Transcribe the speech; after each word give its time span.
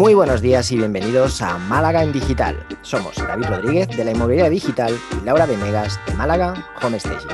Muy 0.00 0.14
buenos 0.14 0.40
días 0.40 0.72
y 0.72 0.78
bienvenidos 0.78 1.42
a 1.42 1.58
Málaga 1.58 2.02
en 2.02 2.10
Digital. 2.10 2.66
Somos 2.80 3.16
David 3.16 3.44
Rodríguez 3.44 3.86
de 3.88 4.02
la 4.02 4.12
Inmobiliaria 4.12 4.48
Digital 4.48 4.98
y 5.12 5.26
Laura 5.26 5.44
Venegas 5.44 6.00
de 6.06 6.14
Málaga 6.14 6.54
Home 6.80 6.98
Staging. 6.98 7.28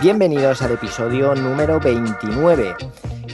Bienvenidos 0.00 0.62
al 0.62 0.72
episodio 0.72 1.34
número 1.34 1.78
29, 1.78 2.76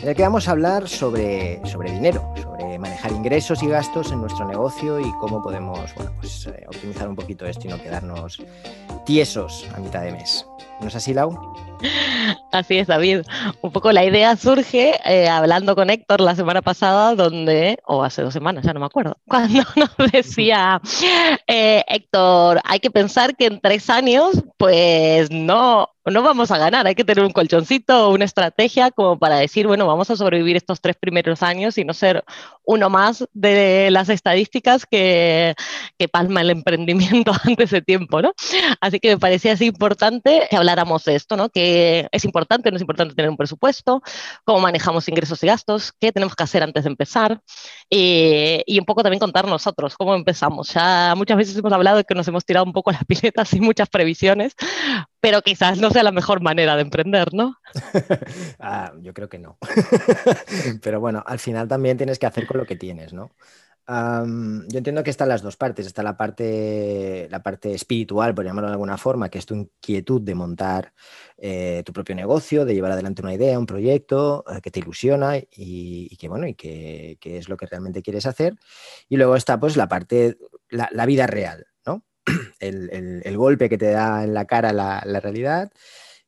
en 0.02 0.08
el 0.08 0.16
que 0.16 0.22
vamos 0.22 0.48
a 0.48 0.50
hablar 0.50 0.88
sobre, 0.88 1.64
sobre 1.64 1.92
dinero, 1.92 2.34
sobre 2.42 2.80
manejar 2.80 3.12
ingresos 3.12 3.62
y 3.62 3.68
gastos 3.68 4.10
en 4.10 4.22
nuestro 4.22 4.44
negocio 4.48 4.98
y 4.98 5.08
cómo 5.20 5.40
podemos 5.40 5.94
bueno, 5.94 6.10
pues, 6.18 6.48
eh, 6.48 6.64
optimizar 6.66 7.08
un 7.08 7.14
poquito 7.14 7.46
esto 7.46 7.68
y 7.68 7.70
no 7.70 7.80
quedarnos 7.80 8.42
tiesos 9.06 9.68
a 9.72 9.78
mitad 9.78 10.02
de 10.02 10.10
mes. 10.10 10.44
¿No 10.80 10.88
es 10.88 10.96
así, 10.96 11.14
Lau? 11.14 11.38
Así 12.52 12.76
es, 12.78 12.86
David. 12.86 13.22
Un 13.62 13.72
poco 13.72 13.92
la 13.92 14.04
idea 14.04 14.36
surge 14.36 15.00
eh, 15.06 15.26
hablando 15.26 15.74
con 15.74 15.88
Héctor 15.88 16.20
la 16.20 16.34
semana 16.34 16.60
pasada, 16.60 17.14
donde, 17.14 17.78
o 17.86 18.04
hace 18.04 18.20
dos 18.20 18.34
semanas, 18.34 18.62
ya 18.62 18.74
no 18.74 18.80
me 18.80 18.86
acuerdo, 18.86 19.16
cuando 19.26 19.62
nos 19.74 20.12
decía 20.12 20.78
eh, 21.46 21.82
Héctor, 21.88 22.60
hay 22.64 22.78
que 22.80 22.90
pensar 22.90 23.36
que 23.36 23.46
en 23.46 23.60
tres 23.60 23.88
años, 23.88 24.44
pues 24.58 25.30
no, 25.30 25.88
no 26.04 26.22
vamos 26.22 26.50
a 26.50 26.58
ganar, 26.58 26.86
hay 26.86 26.94
que 26.94 27.04
tener 27.04 27.24
un 27.24 27.32
colchoncito 27.32 28.10
una 28.10 28.24
estrategia 28.24 28.90
como 28.90 29.18
para 29.18 29.36
decir, 29.36 29.66
bueno, 29.66 29.86
vamos 29.86 30.10
a 30.10 30.16
sobrevivir 30.16 30.56
estos 30.56 30.80
tres 30.80 30.96
primeros 30.96 31.42
años 31.42 31.78
y 31.78 31.84
no 31.84 31.94
ser 31.94 32.24
uno 32.64 32.90
más 32.90 33.24
de 33.32 33.90
las 33.90 34.08
estadísticas 34.08 34.84
que, 34.84 35.54
que 35.98 36.08
palma 36.08 36.40
el 36.40 36.50
emprendimiento 36.50 37.32
antes 37.44 37.70
de 37.70 37.82
tiempo, 37.82 38.20
¿no? 38.20 38.32
Así 38.80 38.98
que 38.98 39.10
me 39.10 39.18
parecía 39.18 39.52
así 39.52 39.66
importante 39.66 40.46
que 40.50 40.56
habláramos 40.56 41.04
de 41.04 41.14
esto, 41.14 41.36
¿no? 41.36 41.48
Que 41.48 42.08
es 42.10 42.24
importante, 42.24 42.41
no 42.48 42.76
es 42.76 42.80
importante 42.80 43.14
tener 43.14 43.30
un 43.30 43.36
presupuesto, 43.36 44.02
cómo 44.44 44.60
manejamos 44.60 45.08
ingresos 45.08 45.42
y 45.42 45.46
gastos, 45.46 45.92
qué 45.98 46.12
tenemos 46.12 46.34
que 46.34 46.42
hacer 46.42 46.62
antes 46.62 46.84
de 46.84 46.90
empezar 46.90 47.40
y, 47.88 48.62
y 48.66 48.78
un 48.78 48.84
poco 48.84 49.02
también 49.02 49.20
contar 49.20 49.46
nosotros 49.46 49.96
cómo 49.96 50.14
empezamos. 50.14 50.72
Ya 50.72 51.14
muchas 51.16 51.36
veces 51.36 51.56
hemos 51.56 51.72
hablado 51.72 51.98
de 51.98 52.04
que 52.04 52.14
nos 52.14 52.26
hemos 52.28 52.44
tirado 52.44 52.66
un 52.66 52.72
poco 52.72 52.92
las 52.92 53.04
piletas 53.06 53.48
sin 53.48 53.62
muchas 53.62 53.88
previsiones, 53.88 54.54
pero 55.20 55.42
quizás 55.42 55.78
no 55.78 55.90
sea 55.90 56.02
la 56.02 56.12
mejor 56.12 56.40
manera 56.40 56.76
de 56.76 56.82
emprender, 56.82 57.32
¿no? 57.32 57.56
ah, 58.60 58.92
yo 59.00 59.14
creo 59.14 59.28
que 59.28 59.38
no. 59.38 59.58
pero 60.82 61.00
bueno, 61.00 61.22
al 61.26 61.38
final 61.38 61.68
también 61.68 61.96
tienes 61.96 62.18
que 62.18 62.26
hacer 62.26 62.46
con 62.46 62.58
lo 62.58 62.66
que 62.66 62.76
tienes, 62.76 63.12
¿no? 63.12 63.30
Yo 63.88 64.78
entiendo 64.78 65.02
que 65.02 65.10
están 65.10 65.28
las 65.28 65.42
dos 65.42 65.56
partes. 65.56 65.86
Está 65.86 66.02
la 66.02 66.16
parte, 66.16 67.28
la 67.30 67.42
parte 67.42 67.74
espiritual, 67.74 68.34
por 68.34 68.44
llamarlo 68.44 68.68
de 68.68 68.74
alguna 68.74 68.96
forma, 68.96 69.28
que 69.28 69.38
es 69.38 69.46
tu 69.46 69.54
inquietud 69.54 70.20
de 70.22 70.34
montar 70.34 70.92
eh, 71.36 71.82
tu 71.84 71.92
propio 71.92 72.14
negocio, 72.14 72.64
de 72.64 72.74
llevar 72.74 72.92
adelante 72.92 73.22
una 73.22 73.34
idea, 73.34 73.58
un 73.58 73.66
proyecto 73.66 74.44
eh, 74.48 74.60
que 74.62 74.70
te 74.70 74.80
ilusiona 74.80 75.36
y, 75.36 76.16
que 76.16 76.28
bueno, 76.28 76.46
y 76.46 76.54
que, 76.54 77.18
es 77.22 77.48
lo 77.48 77.56
que 77.56 77.66
realmente 77.66 78.02
quieres 78.02 78.26
hacer. 78.26 78.56
Y 79.08 79.16
luego 79.16 79.36
está 79.36 79.58
pues 79.58 79.76
la 79.76 79.88
parte, 79.88 80.38
la, 80.70 81.06
vida 81.06 81.26
real, 81.26 81.66
¿no? 81.84 82.04
El, 82.60 83.36
golpe 83.36 83.68
que 83.68 83.78
te 83.78 83.90
da 83.90 84.24
en 84.24 84.34
la 84.34 84.44
cara 84.46 84.72
la, 84.72 85.02
la 85.04 85.20
realidad, 85.20 85.72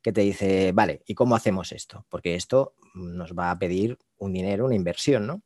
que 0.02 0.12
te 0.12 0.22
dice, 0.22 0.72
vale, 0.72 1.02
¿y 1.06 1.14
cómo 1.14 1.36
hacemos 1.36 1.72
esto? 1.72 2.04
Porque 2.10 2.34
esto 2.34 2.74
nos 2.94 3.32
va 3.32 3.50
a 3.50 3.58
pedir 3.58 3.98
un 4.18 4.32
dinero, 4.32 4.66
una 4.66 4.74
inversión, 4.74 5.26
¿no? 5.26 5.42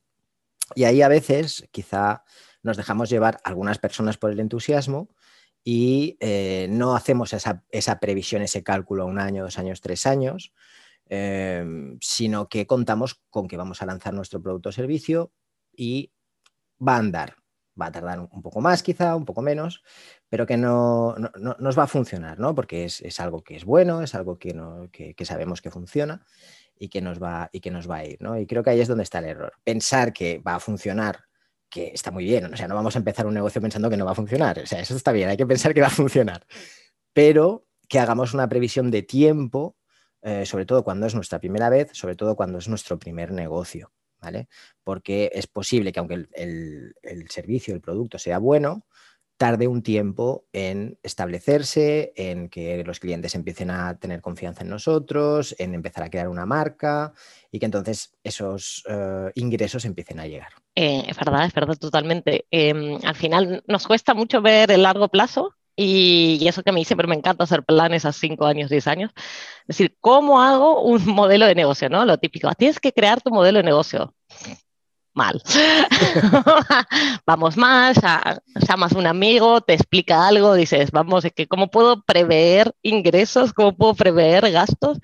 Y 0.75 0.83
ahí 0.83 1.01
a 1.01 1.07
veces 1.07 1.67
quizá 1.71 2.23
nos 2.63 2.77
dejamos 2.77 3.09
llevar 3.09 3.39
algunas 3.43 3.77
personas 3.77 4.17
por 4.17 4.31
el 4.31 4.39
entusiasmo 4.39 5.09
y 5.63 6.17
eh, 6.19 6.67
no 6.69 6.95
hacemos 6.95 7.33
esa, 7.33 7.99
previsión, 7.99 8.41
ese 8.41 8.63
cálculo 8.63 9.03
a 9.03 9.05
un 9.05 9.19
año, 9.19 9.43
dos 9.43 9.59
años, 9.59 9.81
tres 9.81 10.05
años, 10.05 10.53
em, 11.05 11.97
sino 12.01 12.47
que 12.49 12.65
contamos 12.65 13.21
con 13.29 13.47
que 13.47 13.57
vamos 13.57 13.81
a 13.81 13.85
lanzar 13.85 14.13
nuestro 14.13 14.41
producto 14.41 14.69
o 14.69 14.71
servicio 14.71 15.31
y 15.75 16.11
va 16.85 16.95
a 16.95 16.99
andar. 16.99 17.35
Va 17.79 17.87
a 17.87 17.91
tardar 17.91 18.19
un 18.19 18.41
poco 18.41 18.59
más 18.59 18.83
quizá, 18.83 19.15
un 19.15 19.23
poco 19.23 19.41
menos, 19.41 19.83
pero 20.27 20.45
que 20.45 20.57
no, 20.57 21.15
nos 21.59 21.79
va 21.79 21.83
a 21.83 21.87
funcionar, 21.87 22.37
¿no? 22.37 22.53
Porque 22.53 22.83
es, 22.83 23.19
algo 23.21 23.41
que 23.41 23.55
es 23.55 23.63
bueno, 23.63 24.01
es 24.01 24.15
algo 24.15 24.37
que, 24.37 24.53
que 24.91 25.25
sabemos 25.25 25.61
que 25.61 25.71
funciona 25.71 26.25
y 26.79 26.87
que 26.87 27.01
nos 27.01 27.21
va, 27.21 27.49
y 27.51 27.59
que 27.59 27.69
nos 27.69 27.89
va 27.89 27.97
a 27.97 28.05
ir. 28.05 28.17
¿no? 28.21 28.39
Y 28.39 28.47
creo 28.47 28.63
que 28.63 28.71
ahí 28.71 28.79
es 28.79 28.87
donde 28.87 29.03
está 29.03 29.19
el 29.19 29.25
error. 29.25 29.53
Pensar 29.63 30.13
que 30.13 30.39
va 30.39 30.55
a 30.55 30.59
funcionar, 30.59 31.25
que 31.69 31.91
está 31.93 32.09
muy 32.09 32.23
bien. 32.23 32.51
O 32.51 32.57
sea, 32.57 32.67
no 32.67 32.75
vamos 32.75 32.95
a 32.95 32.99
empezar 32.99 33.27
un 33.27 33.33
negocio 33.33 33.61
pensando 33.61 33.89
que 33.89 33.97
no 33.97 34.05
va 34.05 34.13
a 34.13 34.15
funcionar. 34.15 34.59
O 34.59 34.65
sea, 34.65 34.79
eso 34.79 34.95
está 34.95 35.11
bien, 35.11 35.29
hay 35.29 35.37
que 35.37 35.45
pensar 35.45 35.73
que 35.73 35.81
va 35.81 35.87
a 35.87 35.91
funcionar. 35.91 36.45
Pero 37.13 37.67
que 37.89 37.99
hagamos 37.99 38.33
una 38.33 38.47
previsión 38.47 38.89
de 38.89 39.03
tiempo, 39.03 39.75
eh, 40.21 40.45
sobre 40.45 40.65
todo 40.65 40.83
cuando 40.83 41.05
es 41.05 41.13
nuestra 41.13 41.39
primera 41.39 41.69
vez, 41.69 41.89
sobre 41.93 42.15
todo 42.15 42.35
cuando 42.35 42.57
es 42.57 42.69
nuestro 42.69 42.97
primer 42.97 43.31
negocio. 43.31 43.91
¿Vale? 44.21 44.49
Porque 44.83 45.31
es 45.33 45.47
posible 45.47 45.93
que 45.93 45.99
aunque 45.99 46.27
el, 46.33 46.93
el 47.01 47.29
servicio, 47.29 47.73
el 47.73 47.79
producto 47.79 48.19
sea 48.19 48.37
bueno, 48.37 48.85
tarde 49.39 49.69
un 49.69 49.81
tiempo 49.81 50.43
en 50.51 50.99
establecerse, 51.01 52.11
en 52.17 52.49
que 52.49 52.83
los 52.83 52.99
clientes 52.99 53.35
empiecen 53.35 53.71
a 53.71 53.97
tener 53.97 54.19
confianza 54.19 54.63
en 54.63 54.69
nosotros, 54.69 55.55
en 55.59 55.73
empezar 55.73 56.03
a 56.03 56.09
crear 56.09 56.27
una 56.27 56.45
marca 56.45 57.13
y 57.49 57.57
que 57.57 57.65
entonces 57.65 58.11
esos 58.21 58.83
eh, 58.89 59.31
ingresos 59.35 59.85
empiecen 59.85 60.19
a 60.19 60.27
llegar. 60.27 60.49
Eh, 60.75 61.05
es 61.07 61.15
verdad, 61.15 61.45
es 61.45 61.53
verdad, 61.53 61.77
totalmente. 61.77 62.47
Em, 62.51 62.99
al 63.01 63.15
final 63.15 63.63
nos 63.65 63.87
cuesta 63.87 64.13
mucho 64.13 64.41
ver 64.41 64.71
el 64.71 64.83
largo 64.83 65.07
plazo 65.07 65.55
y, 65.73 66.45
eso 66.45 66.61
que 66.61 66.71
a 66.71 66.73
mí 66.73 66.83
siempre 66.83 67.07
me 67.07 67.15
encanta 67.15 67.45
hacer 67.45 67.63
planes 67.63 68.03
a 68.03 68.11
5 68.11 68.45
años, 68.45 68.69
10 68.69 68.87
años. 68.87 69.11
Es 69.15 69.77
decir, 69.77 69.95
¿cómo 70.01 70.41
hago 70.41 70.83
un 70.83 71.05
modelo 71.15 71.45
de 71.45 71.55
negocio? 71.55 71.89
¿no? 71.89 72.03
Lo 72.03 72.17
típico, 72.17 72.51
tienes 72.57 72.81
que 72.81 72.91
crear 72.91 73.21
tu 73.21 73.29
modelo 73.29 73.59
de 73.59 73.63
negocio 73.63 74.13
mal. 75.19 75.41
vamos 77.25 77.57
más, 77.57 77.97
llamas 78.67 78.93
a 78.93 78.97
un 78.97 79.05
amigo, 79.05 79.59
te 79.59 79.73
explica 79.73 80.25
algo, 80.25 80.53
dices, 80.53 80.91
vamos, 80.91 81.25
es 81.25 81.33
que 81.33 81.45
cómo 81.47 81.69
puedo 81.69 82.01
prever 82.03 82.73
ingresos, 82.81 83.51
cómo 83.51 83.75
puedo 83.75 83.95
prever 83.95 84.49
gastos. 84.49 84.97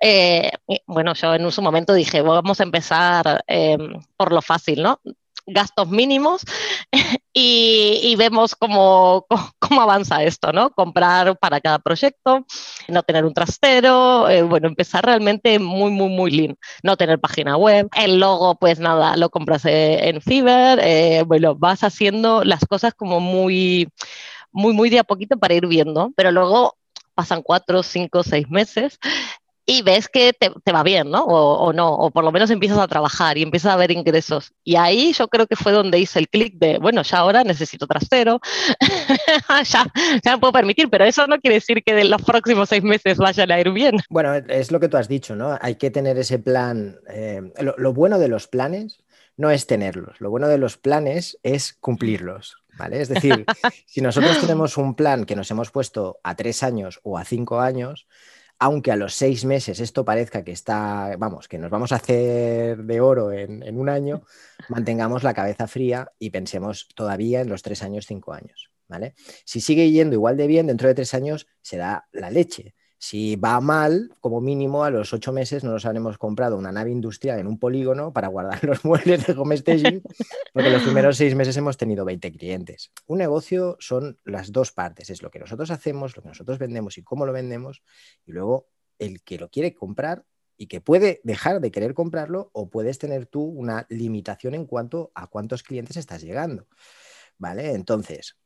Eh, 0.00 0.50
bueno, 0.86 1.14
yo 1.14 1.34
en 1.34 1.46
un 1.46 1.52
momento 1.62 1.94
dije, 1.94 2.20
vamos 2.20 2.58
a 2.60 2.64
empezar 2.64 3.44
eh, 3.46 3.78
por 4.16 4.32
lo 4.32 4.42
fácil, 4.42 4.82
¿no? 4.82 5.00
Gastos 5.46 5.88
mínimos 5.88 6.42
y, 7.32 8.14
vemos 8.16 8.54
cómo, 8.54 9.26
cómo, 9.58 9.80
avanza 9.80 10.22
esto, 10.22 10.52
¿no? 10.52 10.70
Comprar 10.70 11.38
para 11.38 11.60
cada 11.60 11.78
proyecto, 11.78 12.46
no 12.88 13.02
tener 13.02 13.24
un 13.24 13.34
trastero, 13.34 14.28
eh, 14.28 14.42
bueno, 14.42 14.68
empezar 14.68 15.04
realmente 15.04 15.58
muy, 15.58 15.90
muy, 15.90 16.08
muy 16.08 16.30
lean, 16.30 16.56
no 16.82 16.96
tener 16.96 17.20
página 17.20 17.56
web, 17.56 17.88
el 17.96 18.18
logo, 18.18 18.54
pues 18.56 18.78
nada, 18.78 19.16
lo 19.16 19.30
compras 19.30 19.64
eh, 19.64 20.08
en 20.08 20.20
Fiverr, 20.20 20.80
eh, 20.82 21.24
bueno, 21.26 21.54
vas 21.54 21.82
haciendo 21.84 22.44
las 22.44 22.64
cosas 22.66 22.94
como 22.94 23.20
muy, 23.20 23.88
muy, 24.52 24.72
muy 24.72 24.90
de 24.90 25.00
a 25.00 25.04
poquito 25.04 25.38
para 25.38 25.54
ir 25.54 25.66
viendo, 25.66 26.12
pero 26.16 26.30
luego 26.30 26.76
pasan 27.14 27.42
cuatro, 27.42 27.82
cinco, 27.82 28.22
seis 28.22 28.48
meses 28.48 28.98
y 29.66 29.82
ves 29.82 30.08
que 30.08 30.32
te, 30.32 30.72
va 30.72 30.82
bien, 30.82 31.10
¿no? 31.10 31.24
O, 31.24 31.72
no, 31.72 31.94
o 31.94 32.10
por 32.10 32.24
lo 32.24 32.32
menos 32.32 32.50
empiezas 32.50 32.78
a 32.78 32.88
trabajar 32.88 33.38
y 33.38 33.42
empiezas 33.42 33.72
a 33.72 33.76
ver 33.76 33.90
ingresos. 33.90 34.52
Y 34.62 34.76
ahí 34.76 35.12
yo 35.12 35.28
creo 35.28 35.46
que 35.46 35.56
fue 35.56 35.72
donde 35.72 35.98
hice 35.98 36.18
el 36.18 36.28
clic 36.28 36.54
de, 36.58 36.78
bueno, 36.78 37.02
ya 37.02 37.18
ahora 37.18 37.44
necesito 37.44 37.86
trasero, 37.86 38.40
ya, 39.64 39.92
ya 40.22 40.32
me 40.32 40.38
puedo 40.38 40.52
permitir, 40.52 40.90
pero 40.90 41.04
eso 41.04 41.26
no 41.26 41.38
quiere 41.40 41.56
decir 41.56 41.82
que 41.82 41.94
de 41.94 42.04
los 42.04 42.22
próximos 42.22 42.68
seis 42.68 42.82
meses 42.82 43.16
vayan 43.16 43.50
a 43.50 43.60
ir 43.60 43.70
bien. 43.70 43.96
Bueno, 44.10 44.34
es 44.34 44.70
lo 44.70 44.80
que 44.80 44.88
tú 44.88 44.96
has 44.96 45.08
dicho, 45.08 45.34
¿no? 45.34 45.58
Hay 45.60 45.76
que 45.76 45.90
tener 45.90 46.18
ese 46.18 46.38
plan. 46.38 46.98
Eh, 47.08 47.40
lo, 47.60 47.94
bueno 47.94 48.18
de 48.18 48.28
los 48.28 48.48
planes 48.48 49.02
no 49.36 49.50
es 49.50 49.66
tenerlos, 49.66 50.20
lo 50.20 50.30
bueno 50.30 50.48
de 50.48 50.58
los 50.58 50.76
planes 50.76 51.38
es 51.42 51.72
cumplirlos. 51.74 52.56
¿Vale? 52.76 53.00
Es 53.00 53.08
decir, 53.08 53.46
si 53.86 54.00
nosotros 54.00 54.40
tenemos 54.40 54.76
un 54.76 54.96
plan 54.96 55.26
que 55.26 55.36
nos 55.36 55.48
hemos 55.52 55.70
puesto 55.70 56.18
a 56.24 56.34
tres 56.34 56.64
años 56.64 56.98
o 57.04 57.16
a 57.16 57.24
cinco 57.24 57.60
años, 57.60 58.08
aunque 58.64 58.90
a 58.90 58.96
los 58.96 59.12
seis 59.12 59.44
meses 59.44 59.78
esto 59.78 60.06
parezca 60.06 60.42
que 60.42 60.52
está, 60.52 61.16
vamos, 61.18 61.48
que 61.48 61.58
nos 61.58 61.70
vamos 61.70 61.92
a 61.92 61.96
hacer 61.96 62.82
de 62.84 63.00
oro 63.02 63.30
en, 63.30 63.78
un 63.78 63.90
año, 63.90 64.22
mantengamos 64.70 65.22
la 65.22 65.34
cabeza 65.34 65.66
fría 65.66 66.10
y 66.18 66.30
pensemos 66.30 66.88
todavía 66.94 67.42
en 67.42 67.50
los 67.50 67.60
tres 67.60 67.82
años, 67.82 68.06
cinco 68.06 68.32
años. 68.32 68.70
¿vale? 68.88 69.16
Si 69.44 69.60
sigue 69.60 69.90
yendo 69.90 70.14
igual 70.14 70.38
de 70.38 70.46
bien, 70.46 70.66
dentro 70.66 70.88
de 70.88 70.94
tres 70.94 71.12
años 71.12 71.46
será 71.60 72.06
la 72.10 72.30
leche. 72.30 72.74
Si 73.06 73.36
va 73.36 73.60
mal, 73.60 74.16
como 74.18 74.40
mínimo 74.40 74.82
a 74.82 74.88
los 74.88 75.12
ocho 75.12 75.30
meses 75.30 75.62
no 75.62 75.72
nos 75.72 75.84
habremos 75.84 76.16
comprado 76.16 76.56
una 76.56 76.72
nave 76.72 76.90
industrial 76.90 77.38
en 77.38 77.46
un 77.46 77.58
polígono 77.58 78.14
para 78.14 78.28
guardar 78.28 78.64
los 78.64 78.82
muebles 78.82 79.26
de 79.26 79.34
home 79.34 79.58
staging, 79.58 80.02
porque 80.54 80.70
los 80.70 80.84
primeros 80.84 81.18
seis 81.18 81.34
meses 81.34 81.54
hemos 81.58 81.76
tenido 81.76 82.06
20 82.06 82.32
clientes. 82.32 82.92
Un 83.06 83.18
negocio 83.18 83.76
son 83.78 84.18
las 84.24 84.52
dos 84.52 84.72
partes, 84.72 85.10
es 85.10 85.22
lo 85.22 85.30
que 85.30 85.38
nosotros 85.38 85.70
hacemos, 85.70 86.16
lo 86.16 86.22
que 86.22 86.30
nosotros 86.30 86.58
vendemos 86.58 86.96
y 86.96 87.02
cómo 87.02 87.26
lo 87.26 87.34
vendemos, 87.34 87.82
y 88.24 88.32
luego 88.32 88.68
el 88.98 89.22
que 89.22 89.36
lo 89.36 89.50
quiere 89.50 89.74
comprar 89.74 90.24
y 90.56 90.68
que 90.68 90.80
puede 90.80 91.20
dejar 91.24 91.60
de 91.60 91.70
querer 91.70 91.92
comprarlo 91.92 92.48
o 92.54 92.70
puedes 92.70 92.98
tener 92.98 93.26
tú 93.26 93.42
una 93.42 93.84
limitación 93.90 94.54
en 94.54 94.64
cuanto 94.64 95.12
a 95.14 95.26
cuántos 95.26 95.62
clientes 95.62 95.98
estás 95.98 96.22
llegando. 96.22 96.68
¿Vale? 97.36 97.72
Entonces, 97.72 98.38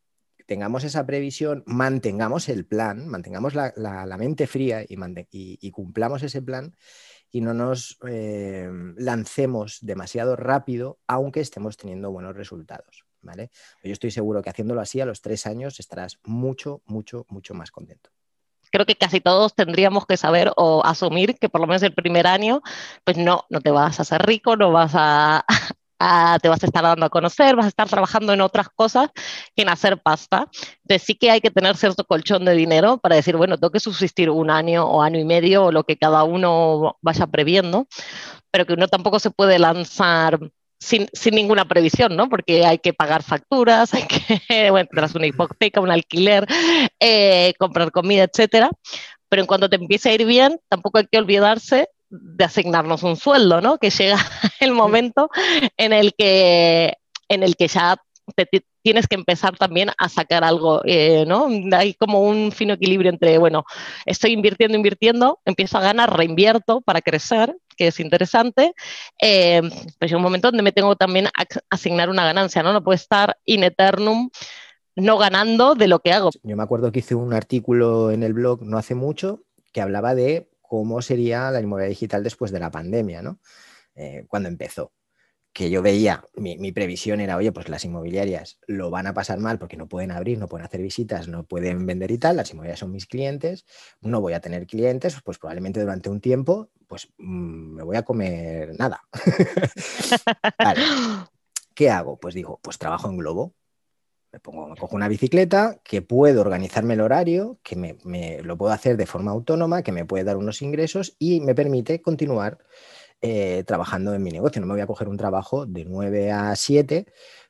tengamos 0.49 0.83
esa 0.83 1.05
previsión, 1.05 1.63
mantengamos 1.67 2.49
el 2.49 2.65
plan, 2.65 3.07
mantengamos 3.07 3.55
la, 3.55 4.17
mente 4.19 4.47
fría 4.47 4.83
y, 4.89 5.71
cumplamos 5.71 6.23
ese 6.23 6.41
plan 6.41 6.75
y 7.31 7.43
no 7.43 7.53
nos 7.53 7.99
eh, 8.09 8.67
lancemos 8.97 9.77
demasiado 9.83 10.37
rápido, 10.37 11.01
aunque 11.07 11.41
estemos 11.41 11.77
teniendo 11.77 12.11
buenos 12.11 12.35
resultados. 12.35 13.05
¿vale? 13.21 13.51
Yo 13.85 13.93
estoy 13.93 14.11
seguro 14.11 14.41
que 14.41 14.49
haciéndolo 14.49 14.81
así 14.81 15.03
a 15.03 15.07
los 15.07 15.21
tres 15.21 15.47
años 15.47 15.81
estarás 15.81 16.19
mucho, 16.25 16.81
mucho, 16.87 17.27
mucho 17.29 17.53
más 17.53 17.71
contento 17.71 18.11
creo 18.71 18.85
que 18.85 18.97
casi 18.97 19.23
todos 19.23 19.55
tendríamos 19.55 20.05
que 20.05 20.19
saber 20.19 20.53
o 20.57 20.85
asumir 20.85 21.39
que 21.39 21.49
por 21.49 21.63
lo 21.63 21.67
menos 21.67 21.83
el 21.83 21.95
primer 21.95 22.27
año, 22.27 22.61
pues 23.03 23.17
no, 23.17 23.47
no 23.49 23.63
te 23.63 23.71
vas 23.71 23.99
a 23.99 24.03
hacer 24.03 24.21
rico, 24.27 24.57
no 24.57 24.73
vas 24.73 24.93
a, 24.95 25.47
te 26.41 26.49
vas 26.49 26.63
a 26.63 26.67
estar 26.67 26.83
dando 26.83 27.07
a 27.07 27.11
conocer, 27.11 27.57
vas 27.57 27.67
a 27.67 27.69
estar 27.69 27.89
trabajando 27.89 28.33
en 28.33 28.41
otras 28.41 28.69
cosas 28.69 29.11
que 29.55 29.63
en 29.63 29.69
hacer 29.69 30.01
pasta. 30.01 30.49
Entonces 30.83 31.03
sí 31.03 31.15
que 31.15 31.31
hay 31.31 31.41
que 31.41 31.51
tener 31.51 31.77
cierto 31.77 32.05
colchón 32.05 32.45
de 32.45 32.55
dinero 32.55 32.99
para 32.99 33.17
decir, 33.17 33.37
bueno, 33.37 33.59
tengo 33.59 33.71
que 33.71 33.81
subsistir 33.81 34.31
un 34.31 34.51
año 34.51 34.85
o 34.85 35.03
año 35.03 35.19
y 35.19 35.25
medio 35.25 35.67
o 35.67 35.73
lo 35.73 35.85
que 35.85 35.97
cada 35.97 36.25
uno 36.25 36.97
vaya 37.03 37.27
previendo, 37.27 37.89
pero 38.51 38.67
que 38.67 38.75
uno 38.75 38.89
tampoco 38.89 39.19
se 39.19 39.31
puede 39.31 39.59
lanzar 39.59 40.39
sin, 40.81 41.09
ninguna 41.33 41.67
previsión, 41.67 42.17
¿no? 42.17 42.29
Porque 42.29 42.65
hay 42.65 42.79
que 42.79 42.93
pagar 42.93 43.23
facturas, 43.23 43.93
hay 43.95 44.05
que, 44.05 44.71
bueno, 44.71 44.89
tendrás 44.91 45.15
una 45.15 45.27
hipoteca, 45.27 45.81
un 45.81 45.91
alquiler, 45.91 46.47
eh, 47.01 47.55
comprar 47.59 47.91
comida, 47.91 48.25
etcétera. 48.25 48.71
Pero 49.29 49.43
en 49.43 49.47
cuanto 49.47 49.69
te 49.69 49.77
empiece 49.77 50.11
a 50.11 50.15
ir 50.15 50.25
bien, 50.25 50.59
tampoco 50.69 50.99
hay 50.99 51.07
que 51.11 51.19
olvidarse 51.19 51.89
de 52.11 52.45
asignarnos 52.45 53.03
un 53.03 53.17
sueldo, 53.17 53.61
¿no? 53.61 53.79
Que 53.79 53.91
llega 53.91 54.17
el 54.61 54.73
momento 54.73 55.31
en 55.77 55.93
el 55.93 56.15
que, 56.15 56.97
en 57.29 57.43
el 57.43 57.57
que 57.57 57.69
ya 57.69 57.97
tienes 58.83 59.07
que 59.07 59.17
empezar 59.17 59.57
también 59.57 59.91
a 59.99 60.09
sacar 60.09 60.45
algo, 60.45 60.83
eh, 60.85 61.25
¿no? 61.27 61.49
Hay 61.73 61.95
como 61.95 62.23
un 62.23 62.53
fino 62.53 62.75
equilibrio 62.75 63.11
entre, 63.11 63.39
bueno, 63.39 63.65
estoy 64.07 64.33
invirtiendo, 64.33 64.77
invirtiendo, 64.77 65.41
empiezo 65.45 65.79
a 65.79 65.83
ganar, 65.83 66.17
reinvierto 66.17 66.81
para 66.81 67.01
crecer, 67.01 67.55
que 67.77 67.89
es 67.89 68.01
interesante, 68.01 68.75
eh, 69.21 69.63
hay 70.01 70.15
un 70.15 70.23
momento 70.23 70.49
donde 70.49 70.63
me 70.63 70.73
tengo 70.73 70.97
también 70.97 71.27
a 71.27 71.45
asignar 71.71 72.11
una 72.11 72.25
ganancia, 72.25 72.63
¿no? 72.63 72.73
No 72.73 72.83
puedo 72.83 72.97
estar 72.97 73.37
in 73.45 73.65
eternum 73.65 74.31
no 74.97 75.17
ganando 75.17 75.75
de 75.75 75.87
lo 75.87 76.01
que 76.01 76.13
hago. 76.13 76.31
Yo 76.43 76.57
me 76.57 76.63
acuerdo 76.63 76.91
que 76.91 76.99
hice 76.99 77.15
un 77.15 77.33
artículo 77.33 78.11
en 78.11 78.23
el 78.23 78.35
blog 78.35 78.63
no 78.63 78.79
hace 78.79 78.95
mucho 78.95 79.43
que 79.73 79.81
hablaba 79.81 80.15
de 80.15 80.49
cómo 80.69 81.03
sería 81.03 81.51
la 81.51 81.61
inmobiliaria 81.61 81.91
digital 81.91 82.23
después 82.23 82.53
de 82.53 82.61
la 82.61 82.71
pandemia, 82.71 83.23
¿no? 83.23 83.41
Eh, 83.95 84.27
cuando 84.29 84.49
empezó. 84.49 84.93
Que 85.53 85.71
yo 85.71 85.83
veía, 85.83 86.25
mi, 86.37 86.73
previsión 86.73 87.21
era, 87.21 87.37
oye, 87.37 87.51
pues 87.51 87.69
las 87.69 87.85
inmobiliarias 87.85 88.61
lo 88.69 88.91
van 88.91 89.09
a 89.09 89.15
pasar 89.15 89.41
mal 89.41 89.59
porque 89.59 89.79
no 89.79 89.89
pueden 89.89 90.13
abrir, 90.13 90.39
no 90.39 90.47
pueden 90.47 90.67
hacer 90.67 90.83
visitas, 90.83 91.27
no 91.27 91.47
pueden 91.47 91.85
vender 91.87 92.13
y 92.13 92.19
tal, 92.19 92.37
las 92.37 92.51
inmobiliarias 92.51 92.81
son 92.81 92.93
mis 92.93 93.07
clientes, 93.07 93.65
no 94.01 94.21
voy 94.21 94.35
a 94.35 94.41
tener 94.41 94.67
clientes, 94.67 95.19
pues 95.25 95.39
probablemente 95.39 95.81
durante 95.81 96.11
un 96.11 96.21
tiempo, 96.21 96.71
pues 96.87 97.09
mm, 97.17 97.75
me 97.75 97.83
voy 97.83 97.97
a 97.97 98.05
comer 98.05 98.79
nada. 98.79 99.03
¿Qué 101.75 101.91
hago? 101.91 102.21
Pues 102.21 102.35
digo, 102.35 102.61
pues 102.63 102.79
trabajo 102.79 103.09
en 103.09 103.17
Globo, 103.17 103.55
me, 104.33 104.41
cojo 104.41 104.97
una 104.97 105.09
bicicleta, 105.09 105.81
que 105.83 106.03
puedo 106.03 106.41
organizarme 106.41 106.95
el 106.95 107.01
horario, 107.01 107.59
que 107.63 107.77
me, 107.77 108.43
lo 108.43 108.57
puedo 108.57 108.73
hacer 108.73 108.97
de 108.97 109.07
forma 109.07 109.31
autónoma, 109.31 109.83
que 109.83 109.93
me 109.93 110.05
puede 110.05 110.25
dar 110.25 110.37
unos 110.37 110.63
ingresos 110.63 111.17
y 111.19 111.41
me 111.41 111.55
permite 111.55 112.03
continuar 112.03 112.59
eh, 113.21 113.65
trabajando 113.67 114.15
en 114.15 114.23
mi 114.23 114.31
negocio. 114.31 114.61
No 114.61 114.67
me 114.67 114.75
voy 114.75 114.83
a 114.83 114.87
coger 114.87 115.09
un 115.09 115.17
trabajo 115.17 115.67
de 115.67 115.85
9 115.85 116.31
a 116.31 116.55
7 116.55 117.07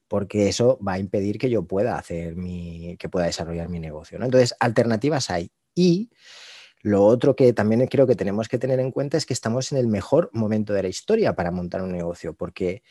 porque 0.08 0.48
eso 0.48 0.78
va 0.86 0.94
a 0.94 0.98
impedir 0.98 1.38
que 1.38 1.50
yo 1.50 1.64
pueda 1.64 1.98
hacer 1.98 2.34
mi, 2.34 2.96
que 2.96 3.08
pueda 3.08 3.26
desarrollar 3.26 3.68
mi 3.68 3.78
negocio. 3.78 4.18
Entonces, 4.22 4.54
alternativas 4.58 5.30
hay. 5.30 5.52
Y 5.74 6.10
lo 6.80 7.04
otro 7.04 7.36
que 7.36 7.52
también 7.52 7.86
creo 7.88 8.06
que 8.06 8.14
tenemos 8.14 8.48
que 8.48 8.58
tener 8.58 8.80
en 8.80 8.90
cuenta 8.90 9.16
es 9.16 9.26
que 9.26 9.34
estamos 9.34 9.72
en 9.72 9.78
el 9.78 9.86
mejor 9.86 10.30
momento 10.32 10.72
de 10.72 10.82
la 10.82 10.88
historia 10.88 11.34
para 11.34 11.50
montar 11.50 11.82
un 11.82 11.92
negocio, 11.92 12.34
porque 12.34 12.82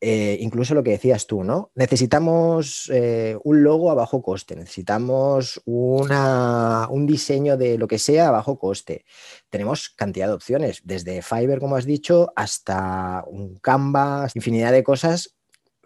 eh, 0.00 0.38
incluso 0.40 0.74
lo 0.74 0.84
que 0.84 0.92
decías 0.92 1.26
tú, 1.26 1.42
¿no? 1.42 1.72
Necesitamos 1.74 2.88
eh, 2.94 3.36
un 3.42 3.64
logo 3.64 3.90
a 3.90 3.94
bajo 3.94 4.22
coste, 4.22 4.54
necesitamos 4.54 5.60
un 5.64 7.06
diseño 7.06 7.56
de 7.56 7.78
lo 7.78 7.88
que 7.88 7.98
sea 7.98 8.28
a 8.28 8.30
bajo 8.30 8.58
coste. 8.58 9.04
Tenemos 9.50 9.88
cantidad 9.90 10.28
de 10.28 10.34
opciones, 10.34 10.82
desde 10.84 11.20
Fiverr, 11.20 11.58
como 11.58 11.74
has 11.74 11.84
dicho, 11.84 12.32
hasta 12.36 13.24
un 13.26 13.56
Canvas, 13.56 14.36
infinidad 14.36 14.70
de 14.70 14.84
cosas, 14.84 15.36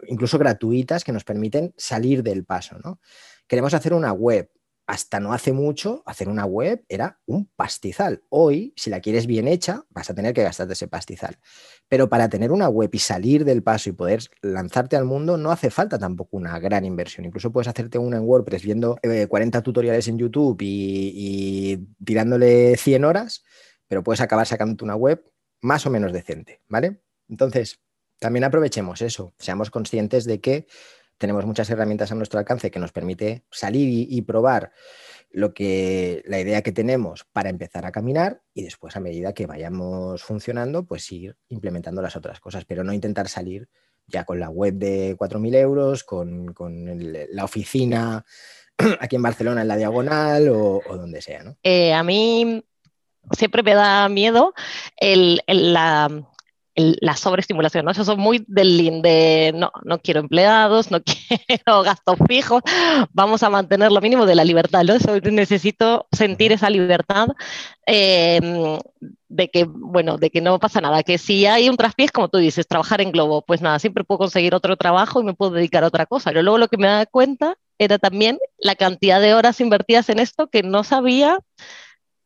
incluso 0.07 0.37
gratuitas, 0.37 1.03
que 1.03 1.11
nos 1.11 1.23
permiten 1.23 1.73
salir 1.75 2.21
del 2.21 2.45
paso, 2.45 2.77
¿no? 2.83 2.99
Queremos 3.47 3.73
hacer 3.73 3.93
una 3.95 4.13
web, 4.13 4.49
hasta 4.85 5.19
no 5.19 5.33
hace 5.33 5.53
mucho, 5.53 6.03
hacer 6.05 6.27
una 6.27 6.45
web 6.45 6.83
era 6.89 7.19
un 7.25 7.49
pastizal. 7.55 8.23
Hoy, 8.29 8.73
si 8.75 8.89
la 8.89 8.99
quieres 8.99 9.27
bien 9.27 9.47
hecha, 9.47 9.85
vas 9.89 10.09
a 10.09 10.13
tener 10.13 10.33
que 10.33 10.43
gastarte 10.43 10.73
ese 10.73 10.87
pastizal. 10.87 11.37
Pero 11.87 12.09
para 12.09 12.27
tener 12.27 12.51
una 12.51 12.67
web 12.67 12.89
y 12.91 12.99
salir 12.99 13.45
del 13.45 13.63
paso 13.63 13.89
y 13.89 13.93
poder 13.93 14.23
lanzarte 14.41 14.95
al 14.97 15.05
mundo, 15.05 15.37
no 15.37 15.51
hace 15.51 15.69
falta 15.69 15.97
tampoco 15.97 16.35
una 16.35 16.59
gran 16.59 16.83
inversión. 16.83 17.25
Incluso 17.25 17.51
puedes 17.51 17.67
hacerte 17.67 17.97
una 17.97 18.17
en 18.17 18.23
WordPress 18.23 18.63
viendo 18.63 18.97
40 19.29 19.57
eh, 19.57 19.61
tutoriales 19.61 20.07
en 20.07 20.17
YouTube 20.17 20.57
y, 20.61 21.77
tirándole 22.03 22.75
100 22.75 23.05
horas, 23.05 23.43
pero 23.87 24.03
puedes 24.03 24.21
acabar 24.21 24.45
sacándote 24.45 24.83
una 24.83 24.95
web 24.95 25.23
más 25.61 25.85
o 25.85 25.89
menos 25.89 26.11
decente, 26.11 26.61
¿vale? 26.67 27.01
Entonces, 27.29 27.79
también 28.19 28.43
aprovechemos 28.43 29.01
eso, 29.01 29.33
seamos 29.37 29.71
conscientes 29.71 30.25
de 30.25 30.41
que 30.41 30.67
tenemos 31.17 31.45
muchas 31.45 31.69
herramientas 31.69 32.11
a 32.11 32.15
nuestro 32.15 32.39
alcance 32.39 32.71
que 32.71 32.79
nos 32.79 32.91
permite 32.91 33.43
salir 33.51 34.07
y, 34.09 34.21
probar 34.23 34.71
lo 35.31 35.53
que 35.53 36.21
la 36.25 36.39
idea 36.39 36.61
que 36.61 36.71
tenemos 36.71 37.23
para 37.23 37.49
empezar 37.49 37.85
a 37.85 37.91
caminar 37.91 38.41
y 38.53 38.63
después 38.63 38.95
a 38.95 38.99
medida 38.99 39.33
que 39.33 39.47
vayamos 39.47 40.23
funcionando, 40.23 40.85
pues 40.85 41.11
ir 41.11 41.35
implementando 41.49 42.01
las 42.01 42.15
otras 42.15 42.39
cosas, 42.39 42.65
pero 42.65 42.83
no 42.83 42.93
intentar 42.93 43.27
salir 43.29 43.67
ya 44.07 44.25
con 44.25 44.39
la 44.39 44.49
web 44.49 44.75
de 44.75 45.15
4.000 45.17 45.55
euros, 45.55 46.03
con, 46.03 46.53
la 47.31 47.43
oficina 47.43 48.25
aquí 48.99 49.15
en 49.15 49.21
Barcelona 49.21 49.61
en 49.61 49.67
la 49.67 49.77
diagonal 49.77 50.49
o, 50.49 50.81
donde 50.89 51.21
sea. 51.21 51.55
Eh, 51.63 51.93
a 51.93 52.03
mí 52.03 52.63
siempre 53.31 53.63
me 53.63 53.73
da 53.73 54.09
miedo 54.09 54.53
el, 54.97 55.41
la, 55.47 56.09
la 56.75 57.15
sobreestimulación, 57.15 57.85
¿no? 57.85 57.93
Yo 57.93 58.03
soy 58.03 58.17
muy 58.17 58.43
del 58.47 58.77
lean, 58.77 59.01
de 59.01 59.51
no, 59.55 59.71
no 59.83 59.99
quiero 59.99 60.19
empleados, 60.19 60.89
no 60.89 61.01
quiero 61.47 61.83
gastos 61.83 62.17
fijos, 62.27 62.61
vamos 63.11 63.43
a 63.43 63.49
mantener 63.49 63.91
lo 63.91 64.01
mínimo 64.01 64.25
de 64.25 64.35
la 64.35 64.43
libertad, 64.43 64.83
¿no? 64.83 64.95
necesito 65.31 66.07
sentir 66.11 66.51
esa 66.51 66.69
libertad 66.69 67.29
em, 67.85 68.79
de 69.27 69.49
que, 69.49 69.65
bueno, 69.65 70.17
de 70.17 70.29
que 70.31 70.41
no 70.41 70.59
pasa 70.59 70.81
nada, 70.81 71.03
que 71.03 71.17
si 71.17 71.45
hay 71.45 71.69
un 71.69 71.77
traspiés, 71.77 72.11
como 72.11 72.29
tú 72.29 72.39
dices, 72.39 72.67
trabajar 72.67 73.01
en 73.01 73.11
Globo, 73.11 73.43
pues 73.45 73.61
nada, 73.61 73.77
siempre 73.79 74.03
puedo 74.03 74.19
conseguir 74.19 74.55
otro 74.55 74.75
trabajo 74.77 75.21
y 75.21 75.23
me 75.23 75.33
puedo 75.33 75.51
dedicar 75.51 75.83
a 75.83 75.87
otra 75.87 76.05
cosa. 76.05 76.31
Pero 76.31 76.43
luego 76.43 76.57
lo 76.57 76.67
que 76.67 76.77
me 76.77 76.87
da 76.87 77.05
cuenta 77.05 77.57
era 77.77 77.97
también 77.97 78.37
la 78.57 78.75
cantidad 78.75 79.19
de 79.21 79.33
horas 79.33 79.59
invertidas 79.59 80.09
en 80.09 80.19
esto 80.19 80.47
que 80.47 80.63
no 80.63 80.83
sabía 80.83 81.39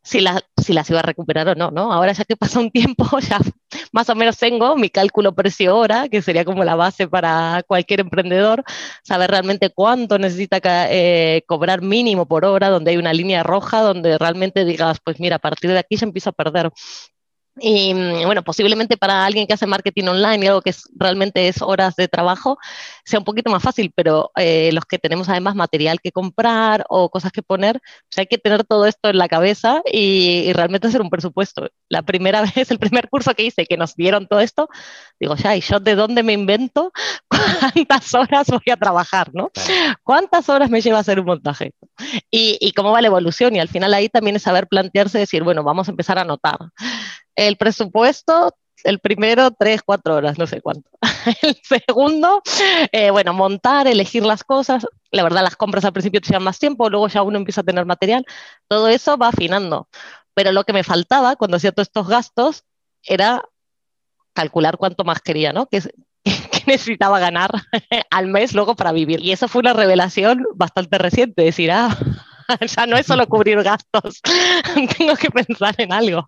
si, 0.07 0.23
si 0.63 0.73
las 0.73 0.89
iba 0.89 0.99
a 0.99 1.03
recuperar 1.03 1.49
o 1.49 1.55
no, 1.55 1.69
¿no? 1.69 1.91
Ahora 1.91 2.13
ya 2.13 2.23
que 2.23 2.37
pasa 2.37 2.59
un 2.59 2.71
tiempo, 2.71 3.05
ya 3.19 3.39
más 3.91 4.09
o 4.09 4.15
menos 4.15 4.37
tengo 4.37 4.75
mi 4.77 4.89
cálculo 4.89 5.35
precio-hora, 5.35 6.07
que 6.07 6.21
sería 6.21 6.45
como 6.45 6.63
la 6.63 6.75
base 6.75 7.07
para 7.07 7.61
cualquier 7.67 7.99
emprendedor, 7.99 8.63
saber 9.03 9.29
realmente 9.31 9.69
cuánto 9.69 10.17
necesita 10.17 10.59
eh, 10.89 11.43
cobrar 11.45 11.81
mínimo 11.81 12.25
por 12.25 12.45
hora, 12.45 12.69
donde 12.69 12.91
hay 12.91 12.97
una 12.97 13.11
línea 13.13 13.43
roja, 13.43 13.81
donde 13.81 14.17
realmente 14.17 14.63
digas, 14.63 14.99
pues 15.03 15.19
mira, 15.19 15.35
a 15.37 15.39
partir 15.39 15.71
de 15.71 15.79
aquí 15.79 15.97
ya 15.97 16.05
empiezo 16.05 16.29
a 16.29 16.33
perder. 16.33 16.71
Y 17.59 17.93
mm, 17.93 18.25
bueno, 18.25 18.43
posiblemente 18.43 18.97
para 18.97 19.25
alguien 19.25 19.47
que 19.47 19.53
hace 19.53 19.65
marketing 19.65 20.05
online 20.05 20.45
y 20.45 20.47
algo 20.47 20.61
que 20.61 20.73
realmente 20.95 21.47
es 21.47 21.61
horas 21.61 21.95
de 21.95 22.07
trabajo, 22.07 22.57
sea 23.03 23.19
un 23.19 23.25
poquito 23.25 23.49
más 23.49 23.63
fácil, 23.63 23.91
pero 23.95 24.31
eh, 24.35 24.69
los 24.73 24.85
que 24.85 24.99
tenemos 24.99 25.29
además 25.29 25.55
material 25.55 25.99
que 26.01 26.11
comprar 26.11 26.85
o 26.89 27.09
cosas 27.09 27.31
que 27.31 27.41
poner, 27.41 27.79
pues 28.09 28.19
hay 28.19 28.27
que 28.27 28.37
tener 28.37 28.63
todo 28.63 28.85
esto 28.85 29.09
en 29.09 29.17
la 29.17 29.27
cabeza 29.27 29.81
y, 29.91 30.51
realmente 30.53 30.87
hacer 30.87 31.01
un 31.01 31.09
presupuesto. 31.09 31.69
La 31.89 32.01
primera 32.01 32.41
vez, 32.55 32.71
el 32.71 32.79
primer 32.79 33.09
curso 33.09 33.33
que 33.33 33.43
hice 33.43 33.65
que 33.65 33.77
nos 33.77 33.95
dieron 33.95 34.27
todo 34.27 34.39
esto, 34.39 34.69
digo, 35.19 35.35
ya, 35.35 35.55
¿y 35.55 35.61
yo 35.61 35.79
de 35.79 35.95
dónde 35.95 36.23
me 36.23 36.33
invento 36.33 36.91
cuántas 37.29 38.13
horas 38.13 38.47
voy 38.47 38.71
a 38.71 38.77
trabajar, 38.77 39.29
¿no? 39.33 39.51
¿Cuántas 40.03 40.49
horas 40.49 40.69
me 40.69 40.81
lleva 40.81 40.97
a 40.97 41.01
hacer 41.01 41.19
un 41.19 41.25
montaje? 41.25 41.73
Y, 42.31 42.57
y 42.61 42.71
cómo 42.73 42.91
va 42.91 43.01
la 43.01 43.07
evolución. 43.07 43.55
Y 43.55 43.59
al 43.59 43.67
final 43.67 43.93
ahí 43.93 44.09
también 44.09 44.35
es 44.35 44.43
saber 44.43 44.67
plantearse, 44.67 45.19
decir, 45.19 45.43
bueno, 45.43 45.63
vamos 45.63 45.87
a 45.87 45.91
empezar 45.91 46.17
a 46.17 46.21
anotar 46.21 46.57
el 47.37 47.55
presupuesto, 47.55 48.53
el 48.83 48.99
primero, 48.99 49.51
tres, 49.51 49.81
cuatro 49.83 50.15
horas, 50.15 50.37
no 50.37 50.47
sé 50.47 50.61
cuánto. 50.61 50.89
El 51.41 51.59
segundo, 51.63 52.41
eh, 52.91 53.11
bueno, 53.11 53.33
montar, 53.33 53.87
elegir 53.87 54.23
las 54.23 54.43
cosas. 54.43 54.85
La 55.11 55.23
verdad, 55.23 55.43
las 55.43 55.55
compras 55.55 55.85
al 55.85 55.93
principio 55.93 56.21
te 56.21 56.27
llevan 56.27 56.43
más 56.43 56.59
tiempo, 56.59 56.89
luego 56.89 57.07
ya 57.07 57.21
uno 57.21 57.37
empieza 57.37 57.61
a 57.61 57.63
tener 57.63 57.85
material. 57.85 58.25
Todo 58.67 58.87
eso 58.87 59.17
va 59.17 59.29
afinando. 59.29 59.87
Pero 60.33 60.51
lo 60.51 60.63
que 60.63 60.73
me 60.73 60.83
faltaba 60.83 61.35
cuando 61.35 61.57
hacía 61.57 61.71
todos 61.71 61.87
estos 61.87 62.07
gastos 62.07 62.63
era 63.03 63.43
calcular 64.33 64.77
cuánto 64.77 65.03
más 65.03 65.19
quería, 65.21 65.53
¿no? 65.53 65.67
Que, 65.67 65.81
necesitaba 66.67 67.19
ganar 67.19 67.51
al 68.11 68.27
mes 68.27 68.53
luego 68.53 68.75
para 68.75 68.91
vivir. 68.91 69.19
Y 69.21 69.31
eso 69.31 69.47
fue 69.47 69.61
una 69.61 69.73
revelación 69.73 70.45
bastante 70.55 70.97
reciente, 70.97 71.43
decir, 71.43 71.71
ah, 71.71 71.97
ya 72.75 72.85
no 72.85 72.97
es 72.97 73.05
solo 73.05 73.27
cubrir 73.27 73.61
gastos, 73.63 74.21
tengo 74.97 75.15
que 75.15 75.29
pensar 75.29 75.75
en 75.77 75.91
algo, 75.91 76.27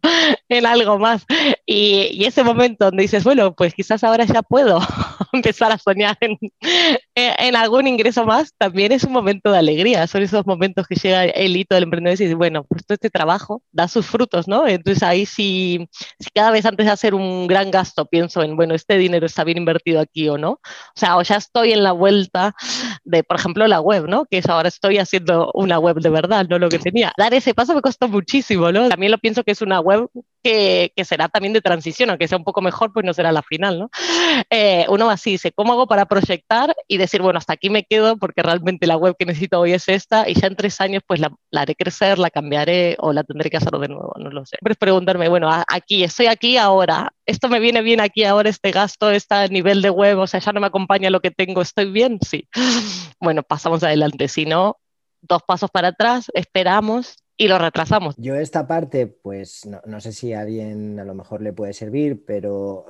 en 0.50 0.66
algo 0.66 1.00
más. 1.00 1.26
Y, 1.66 2.10
y, 2.12 2.26
ese 2.26 2.44
momento 2.44 2.86
donde 2.86 3.04
dices, 3.04 3.24
bueno, 3.24 3.54
pues 3.54 3.74
quizás 3.74 4.04
ahora 4.04 4.26
ya 4.26 4.42
puedo 4.42 4.80
empezar 5.34 5.72
a 5.72 5.78
soñar 5.78 6.18
en, 6.22 6.38
en, 7.16 7.56
algún 7.56 7.88
ingreso 7.88 8.26
más, 8.26 8.54
también 8.58 8.92
es 8.92 9.04
un 9.04 9.14
momento 9.14 9.52
de 9.52 9.60
alegría. 9.60 10.08
Son 10.08 10.22
esos 10.22 10.46
momentos 10.46 10.88
que 10.88 10.96
llega 10.96 11.26
el 11.26 11.56
hito 11.56 11.76
del 11.76 11.86
emprendedor 11.86 12.20
y 12.20 12.24
dice, 12.24 12.36
bueno, 12.36 12.64
pues 12.64 12.86
todo 12.86 12.96
este 12.96 13.10
trabajo 13.10 13.62
da 13.72 13.88
sus 13.88 14.06
frutos, 14.06 14.48
¿no? 14.48 14.68
Entonces 14.68 15.04
ahí 15.04 15.26
sí, 15.26 15.88
si 16.20 16.30
cada 16.34 16.52
vez 16.52 16.66
antes 16.66 16.86
de 16.86 16.92
hacer 16.92 17.14
un 17.14 17.48
gran 17.48 17.72
gasto 17.72 18.06
pienso 18.06 18.44
en, 18.44 18.56
bueno, 18.56 18.76
este 18.76 18.98
dinero 18.98 19.26
está 19.26 19.44
bien 19.44 19.58
invertido 19.58 20.00
aquí 20.00 20.28
o 20.30 20.38
no. 20.38 20.52
O 20.52 20.60
sea, 20.96 21.18
o 21.18 21.22
ya 21.22 21.38
estoy 21.38 21.72
en 21.72 21.84
la 21.84 21.92
vuelta 21.92 22.56
de, 23.04 23.24
por 23.24 23.38
ejemplo, 23.40 23.68
la 23.68 23.82
web, 23.82 24.08
¿no? 24.08 24.26
Que 24.26 24.40
es 24.40 24.48
ahora 24.48 24.70
estoy 24.70 24.98
haciendo 24.98 25.52
una 25.54 25.80
web 25.80 25.98
de 25.98 26.09
verdad, 26.10 26.46
no 26.50 26.60
lo 26.60 26.70
que 26.70 26.80
tenía. 26.80 27.12
Dar 27.18 27.34
ese 27.34 27.54
paso 27.54 27.74
me 27.74 27.82
costó 27.82 28.08
muchísimo, 28.08 28.72
¿no? 28.72 28.89
También 28.89 29.12
lo 29.12 29.18
pienso 29.18 29.44
que 29.44 29.51
es 29.51 29.62
una 29.62 29.80
web 29.80 30.10
que, 30.44 30.94
que 30.96 31.06
será 31.06 31.28
también 31.28 31.54
de 31.54 31.62
transición, 31.62 32.10
aunque 32.10 32.28
sea 32.28 32.38
un 32.38 32.44
poco 32.44 32.62
mejor, 32.62 32.94
pues 32.94 33.06
no 33.06 33.13
será 33.13 33.32
la 33.32 33.42
final, 33.42 33.80
¿no? 33.80 33.89
Eh, 34.50 34.86
uno 34.89 35.10
así 35.10 35.32
dice, 35.32 35.51
¿cómo 35.51 35.74
hago 35.74 35.88
para 35.88 36.06
proyectar 36.06 36.74
y 36.88 36.98
decir, 36.98 37.22
bueno, 37.22 37.38
hasta 37.38 37.54
aquí 37.54 37.70
me 37.70 37.84
quedo 37.84 38.18
porque 38.18 38.42
realmente 38.42 38.88
la 38.88 38.98
web 38.98 39.16
que 39.18 39.25
necesito 39.25 39.60
hoy 39.60 39.74
es 39.74 39.89
esta 39.89 40.30
y 40.30 40.34
ya 40.34 40.48
en 40.48 40.56
tres 40.56 40.80
años 40.82 41.04
pues 41.06 41.20
la, 41.20 41.32
la 41.51 41.62
haré 41.62 41.75
crecer, 41.75 42.20
la 42.20 42.30
cambiaré 42.30 42.96
o 43.00 43.13
la 43.13 43.24
tendré 43.24 43.50
que 43.50 43.58
hacer 43.58 43.72
de 43.72 43.88
nuevo, 43.88 44.13
no 44.18 44.30
lo 44.30 44.46
sé. 44.46 44.58
Pero 44.62 44.74
es 44.74 44.78
preguntarme, 44.78 45.30
bueno, 45.30 45.50
aquí, 45.68 46.04
estoy 46.04 46.28
aquí 46.28 46.58
ahora, 46.58 47.13
esto 47.25 47.50
me 47.50 47.60
viene 47.60 47.82
bien 47.82 48.01
aquí 48.01 48.24
ahora, 48.24 48.50
este 48.50 48.72
gasto, 48.72 49.12
este 49.12 49.50
nivel 49.50 49.82
de 49.82 49.89
web, 49.89 50.20
o 50.20 50.28
sea, 50.28 50.39
ya 50.39 50.51
no 50.51 50.60
me 50.60 50.68
acompaña 50.68 51.10
lo 51.10 51.20
que 51.20 51.32
tengo, 51.32 51.62
¿estoy 51.62 51.92
bien? 51.92 52.20
Sí. 52.22 52.48
Bueno, 53.20 53.44
pasamos 53.44 53.84
adelante, 53.84 54.28
si 54.28 54.46
no, 54.46 54.78
dos 55.22 55.44
pasos 55.44 55.70
para 55.72 55.90
atrás, 55.90 56.32
esperamos 56.34 57.18
y 57.38 57.48
lo 57.48 57.58
retrasamos. 57.58 58.16
Yo 58.18 58.36
esta 58.36 58.68
parte, 58.68 59.08
pues 59.08 59.66
no, 59.66 59.82
no, 59.86 60.02
sé 60.02 60.12
si 60.12 60.34
a 60.34 60.42
alguien 60.42 61.00
a 61.00 61.06
lo 61.06 61.16
mejor 61.16 61.42
le 61.42 61.54
puede 61.54 61.74
servir, 61.74 62.26
pero 62.26 62.86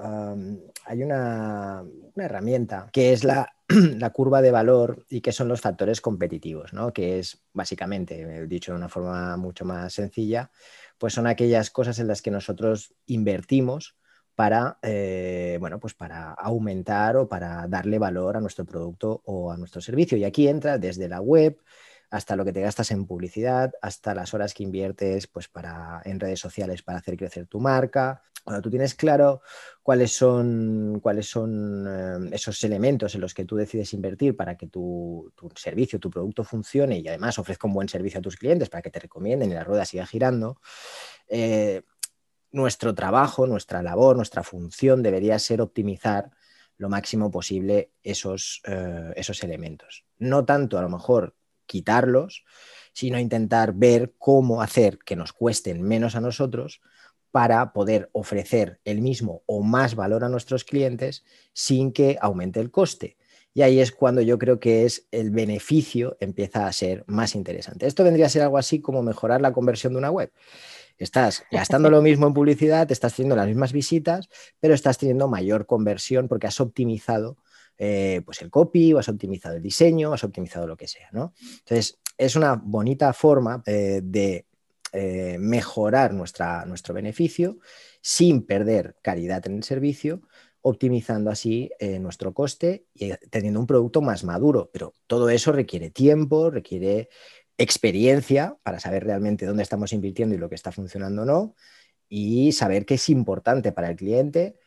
hay 0.85 1.03
una, 1.03 1.83
una, 2.15 2.25
herramienta 2.25 2.89
que 2.91 3.13
es 3.13 3.23
la, 3.23 3.53
la, 3.67 4.09
curva 4.09 4.41
de 4.41 4.49
valor 4.49 5.05
y 5.07 5.21
que 5.21 5.31
son 5.31 5.47
los 5.47 5.61
factores 5.61 6.01
competitivos, 6.01 6.73
¿no? 6.73 6.91
que 6.91 7.19
es 7.19 7.43
básicamente, 7.53 8.47
dicho 8.47 8.71
de 8.71 8.79
una 8.79 8.89
forma 8.89 9.37
mucho 9.37 9.65
más 9.65 9.93
sencilla, 9.93 10.49
pues 10.97 11.13
son 11.13 11.27
aquellas 11.27 11.69
cosas 11.69 11.99
en 11.99 12.07
las 12.07 12.23
que 12.23 12.31
nosotros 12.31 12.95
invertimos 13.05 13.95
para, 14.39 14.79
eh, 14.81 15.57
bueno, 15.59 15.79
pues 15.79 15.93
para 15.93 16.31
aumentar 16.31 17.17
o 17.17 17.27
para 17.27 17.67
darle 17.67 17.99
valor 17.99 18.37
a 18.37 18.39
nuestro 18.41 18.65
producto 18.65 19.21
o 19.25 19.51
a 19.51 19.57
nuestro 19.57 19.81
servicio. 19.81 20.17
Y 20.17 20.23
aquí 20.23 20.47
entra 20.47 20.77
desde 20.77 21.09
la 21.09 21.19
web, 21.19 21.59
hasta 22.09 22.35
lo 22.35 22.43
que 22.43 22.53
te 22.53 22.61
gastas 22.61 22.91
en 22.91 23.05
publicidad, 23.05 23.71
hasta 23.81 24.15
las 24.15 24.33
horas 24.33 24.53
que 24.53 24.63
inviertes 24.63 25.27
pues, 25.27 25.47
para, 25.47 26.01
en 26.05 26.19
redes 26.19 26.39
sociales 26.39 26.81
para 26.81 26.99
hacer 26.99 27.17
crecer 27.17 27.45
tu 27.47 27.59
marca. 27.59 28.23
Cuando 28.43 28.61
tú 28.61 28.69
tienes 28.69 28.95
claro 28.95 29.41
cuáles 29.83 30.11
son, 30.11 30.99
cuáles 31.01 31.29
son 31.29 31.85
eh, 31.87 32.29
esos 32.31 32.63
elementos 32.63 33.13
en 33.13 33.21
los 33.21 33.33
que 33.33 33.45
tú 33.45 33.55
decides 33.55 33.93
invertir 33.93 34.35
para 34.35 34.57
que 34.57 34.67
tu, 34.67 35.31
servicio, 35.55 35.99
tu 35.99 36.09
producto 36.09 36.43
funcione 36.43 36.97
y 36.97 37.07
además 37.07 37.37
ofrezca 37.37 37.67
un 37.67 37.73
buen 37.73 37.89
servicio 37.89 38.19
a 38.19 38.23
tus 38.23 38.37
clientes 38.37 38.69
para 38.69 38.81
que 38.81 38.89
te 38.89 38.99
recomienden 38.99 39.51
y 39.51 39.53
la 39.53 39.63
rueda 39.63 39.85
siga 39.85 40.07
girando, 40.07 40.59
eh, 41.27 41.83
nuestro 42.51 42.95
trabajo, 42.95 43.45
nuestra 43.45 43.83
labor, 43.83 44.15
nuestra 44.15 44.41
función 44.41 45.03
debería 45.03 45.37
ser 45.37 45.61
optimizar 45.61 46.31
lo 46.77 46.89
máximo 46.89 47.29
posible 47.29 47.91
esos, 48.01 48.61
eh, 48.65 49.13
esos 49.15 49.43
elementos. 49.43 50.05
No 50.17 50.45
tanto 50.45 50.79
a 50.79 50.81
lo 50.81 50.89
mejor 50.89 51.35
quitarlos, 51.69 52.43
sino 52.93 53.19
intentar 53.19 53.73
ver 53.73 54.13
cómo 54.17 54.61
hacer 54.61 54.97
que 55.05 55.15
nos 55.15 55.31
cuesten 55.31 55.81
menos 55.83 56.15
a 56.15 56.21
nosotros 56.21 56.81
para 57.31 57.73
poder 57.73 58.09
ofrecer 58.11 58.79
el 58.83 59.01
mismo 59.01 59.43
o 59.45 59.61
más 59.61 59.95
valor 59.95 60.23
a 60.23 60.29
nuestros 60.29 60.63
clientes 60.63 61.23
sin 61.53 61.93
que 61.93 62.17
aumente 62.19 62.59
el 62.59 62.71
coste. 62.71 63.17
Y 63.53 63.61
ahí 63.61 63.79
es 63.79 63.91
cuando 63.91 64.21
yo 64.21 64.39
creo 64.39 64.59
que 64.59 64.85
es 64.85 65.07
el 65.11 65.29
beneficio 65.31 66.17
empieza 66.19 66.65
a 66.65 66.73
ser 66.73 67.03
más 67.07 67.35
interesante. 67.35 67.87
Esto 67.87 68.03
vendría 68.03 68.25
a 68.25 68.29
ser 68.29 68.41
algo 68.41 68.57
así 68.57 68.81
como 68.81 69.03
mejorar 69.03 69.41
la 69.41 69.53
conversión 69.53 69.93
de 69.93 69.99
una 69.99 70.11
web. 70.11 70.31
Estás 70.97 71.43
gastando 71.51 71.89
lo 71.89 72.01
mismo 72.01 72.27
en 72.27 72.33
publicidad, 72.33 72.91
estás 72.91 73.15
teniendo 73.15 73.35
las 73.35 73.47
mismas 73.47 73.71
visitas, 73.71 74.29
pero 74.59 74.73
estás 74.73 74.97
teniendo 74.97 75.27
mayor 75.27 75.67
conversión 75.67 76.27
porque 76.27 76.47
has 76.47 76.59
optimizado 76.59 77.37
eh, 77.81 78.21
pues 78.25 78.41
el 78.41 78.49
copy, 78.49 78.91
o 78.91 78.99
has 78.99 79.07
optimizado 79.07 79.55
el 79.55 79.63
diseño, 79.63 80.11
has 80.11 80.25
optimizado 80.25 80.67
lo 80.67 80.75
que 80.75 80.85
sea. 80.85 81.07
Entonces, 81.13 81.97
es 82.17 82.35
una 82.35 82.55
bonita 82.55 83.13
forma 83.13 83.63
eh, 83.65 84.01
de 84.03 84.45
eh, 84.91 85.37
mejorar 85.39 86.13
nuestra, 86.13 86.65
nuestro 86.65 86.93
beneficio 86.93 87.59
sin 88.01 88.45
perder 88.45 88.97
calidad 89.01 89.47
en 89.47 89.55
el 89.55 89.63
servicio, 89.63 90.23
optimizando 90.61 91.31
así 91.31 91.71
nuestro 92.01 92.33
coste 92.33 92.83
y 92.93 93.13
teniendo 93.29 93.61
un 93.61 93.65
producto 93.65 94.01
más 94.01 94.25
maduro. 94.25 94.69
Pero 94.73 94.93
todo 95.07 95.29
eso 95.29 95.53
requiere 95.53 95.89
tiempo, 95.89 96.51
requiere 96.51 97.07
experiencia 97.57 98.57
para 98.61 98.81
saber 98.81 99.05
realmente 99.05 99.45
dónde 99.45 99.63
estamos 99.63 99.93
invirtiendo 99.93 100.35
y 100.35 100.37
lo 100.37 100.49
que 100.49 100.55
está 100.55 100.73
funcionando 100.73 101.21
o 101.21 101.25
no, 101.25 101.55
y 102.09 102.51
saber 102.51 102.85
qué 102.85 102.95
es 102.95 103.07
importante 103.07 103.71
para 103.71 103.89
el 103.89 103.95
cliente 103.95 104.57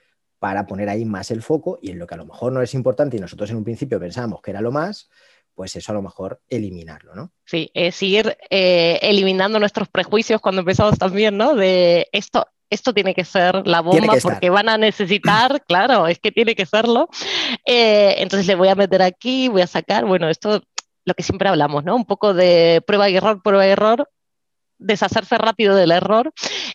para 0.43 0.67
poner 0.67 0.89
ahí 0.89 1.05
más 1.05 1.31
el 1.31 1.41
foco 1.41 1.79
y 1.81 1.93
en 1.93 2.01
lo 2.01 2.07
que 2.09 2.15
a 2.15 2.17
lo 2.17 2.27
mejor 2.27 2.53
no 2.53 2.61
es 2.61 2.75
importante 2.75 3.17
y 3.17 3.21
nosotros 3.21 3.49
en 3.51 3.59
un 3.59 3.63
principio 3.63 4.01
pensábamos 4.01 4.43
que 4.43 4.51
era 4.51 4.61
lo 4.61 4.73
más, 4.73 5.09
pues 5.55 5.77
eso 5.77 5.93
a 5.93 5.95
lo 5.95 6.03
mejor 6.03 6.41
eliminarlo, 6.49 7.15
¿no? 7.15 7.31
Sí, 7.45 7.71
es 7.75 8.03
ir 8.03 8.37
eh, 8.51 8.99
eliminando 9.03 9.61
nuestros 9.61 9.87
prejuicios 9.87 10.41
cuando 10.41 10.63
empezamos 10.63 10.99
también, 10.99 11.37
¿no? 11.37 11.55
De 11.55 12.09
esto, 12.11 12.45
esto 12.71 12.93
tiene 12.93 13.15
que 13.15 13.25
ser 13.25 13.65
la 13.69 13.83
bomba 13.83 14.15
porque 14.21 14.51
van 14.51 14.69
a 14.69 14.79
necesitar, 14.79 15.63
claro, 15.69 16.09
es 16.09 16.19
que 16.19 16.33
tiene 16.33 16.57
que 16.57 16.67
serlo. 16.67 17.09
Eh, 17.65 18.17
entonces 18.19 18.49
le 18.49 18.57
voy 18.57 18.67
a 18.67 18.75
meter 18.75 19.01
aquí, 19.01 19.47
voy 19.47 19.63
a 19.63 19.69
sacar, 19.69 20.07
bueno, 20.07 20.29
esto 20.29 20.61
lo 21.05 21.15
que 21.15 21.23
siempre 21.23 21.51
hablamos, 21.51 21.85
¿no? 21.85 21.95
Un 21.95 22.05
poco 22.05 22.35
de 22.35 22.83
prueba 22.85 23.09
y 23.09 23.15
error, 23.15 23.41
prueba 23.45 23.65
y 23.65 23.71
error, 23.71 24.11
deshacerse 24.83 25.39
rápido 25.39 25.75
del 25.75 25.93
error 25.93 26.33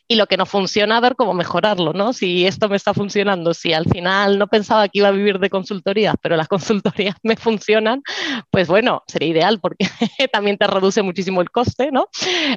y 0.07 0.15
lo 0.15 0.27
que 0.27 0.37
no 0.37 0.45
funciona, 0.45 0.99
ver 0.99 1.15
cómo 1.15 1.33
mejorarlo, 1.33 1.93
¿no? 1.93 2.13
Si 2.13 2.45
esto 2.45 2.69
me 2.69 2.75
está 2.75 2.93
funcionando, 2.93 3.53
si 3.53 3.73
al 3.73 3.85
final 3.85 4.39
no 4.39 4.47
pensaba 4.47 4.87
que 4.87 4.99
iba 4.99 5.09
a 5.09 5.11
vivir 5.11 5.39
de 5.39 5.49
consultorías, 5.49 6.15
pero 6.21 6.35
las 6.35 6.47
consultorías 6.47 7.15
me 7.23 7.35
funcionan, 7.35 8.01
pues 8.49 8.67
bueno, 8.67 9.03
sería 9.07 9.29
ideal 9.29 9.59
porque 9.59 9.87
también 10.31 10.57
te 10.57 10.67
reduce 10.67 11.01
muchísimo 11.01 11.41
el 11.41 11.51
coste, 11.51 11.91
¿no? 11.91 12.07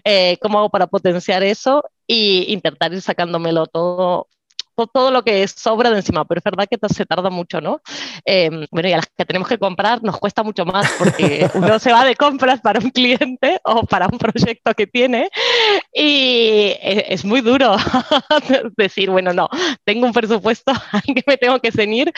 Eh, 0.04 0.38
¿Cómo 0.40 0.58
hago 0.58 0.70
para 0.70 0.86
potenciar 0.86 1.42
eso? 1.42 1.84
Y 2.06 2.52
intentar 2.52 2.92
ir 2.92 3.02
sacándomelo 3.02 3.66
todo 3.66 4.28
todo 4.92 5.10
lo 5.10 5.22
que 5.22 5.46
sobra 5.48 5.90
de 5.90 5.96
encima, 5.96 6.24
pero 6.24 6.38
es 6.38 6.44
verdad 6.44 6.66
que 6.70 6.78
se 6.88 7.06
tarda 7.06 7.30
mucho, 7.30 7.60
¿no? 7.60 7.80
Eh, 8.24 8.66
bueno, 8.70 8.88
y 8.88 8.92
a 8.92 8.96
las 8.96 9.06
que 9.06 9.24
tenemos 9.24 9.48
que 9.48 9.58
comprar 9.58 10.02
nos 10.02 10.18
cuesta 10.18 10.42
mucho 10.42 10.64
más 10.64 10.90
porque 10.98 11.48
uno 11.54 11.78
se 11.78 11.92
va 11.92 12.04
de 12.04 12.16
compras 12.16 12.60
para 12.60 12.80
un 12.80 12.90
cliente 12.90 13.60
o 13.64 13.84
para 13.84 14.06
un 14.06 14.18
proyecto 14.18 14.74
que 14.74 14.86
tiene 14.86 15.30
y 15.92 16.74
es, 16.80 17.24
muy 17.24 17.40
duro 17.40 17.76
decir, 18.76 19.10
bueno, 19.10 19.32
no, 19.32 19.48
tengo 19.84 20.06
un 20.06 20.12
presupuesto 20.12 20.72
al 20.92 21.02
que 21.02 21.22
me 21.26 21.36
tengo 21.36 21.58
que 21.60 21.72
ceñir 21.72 22.12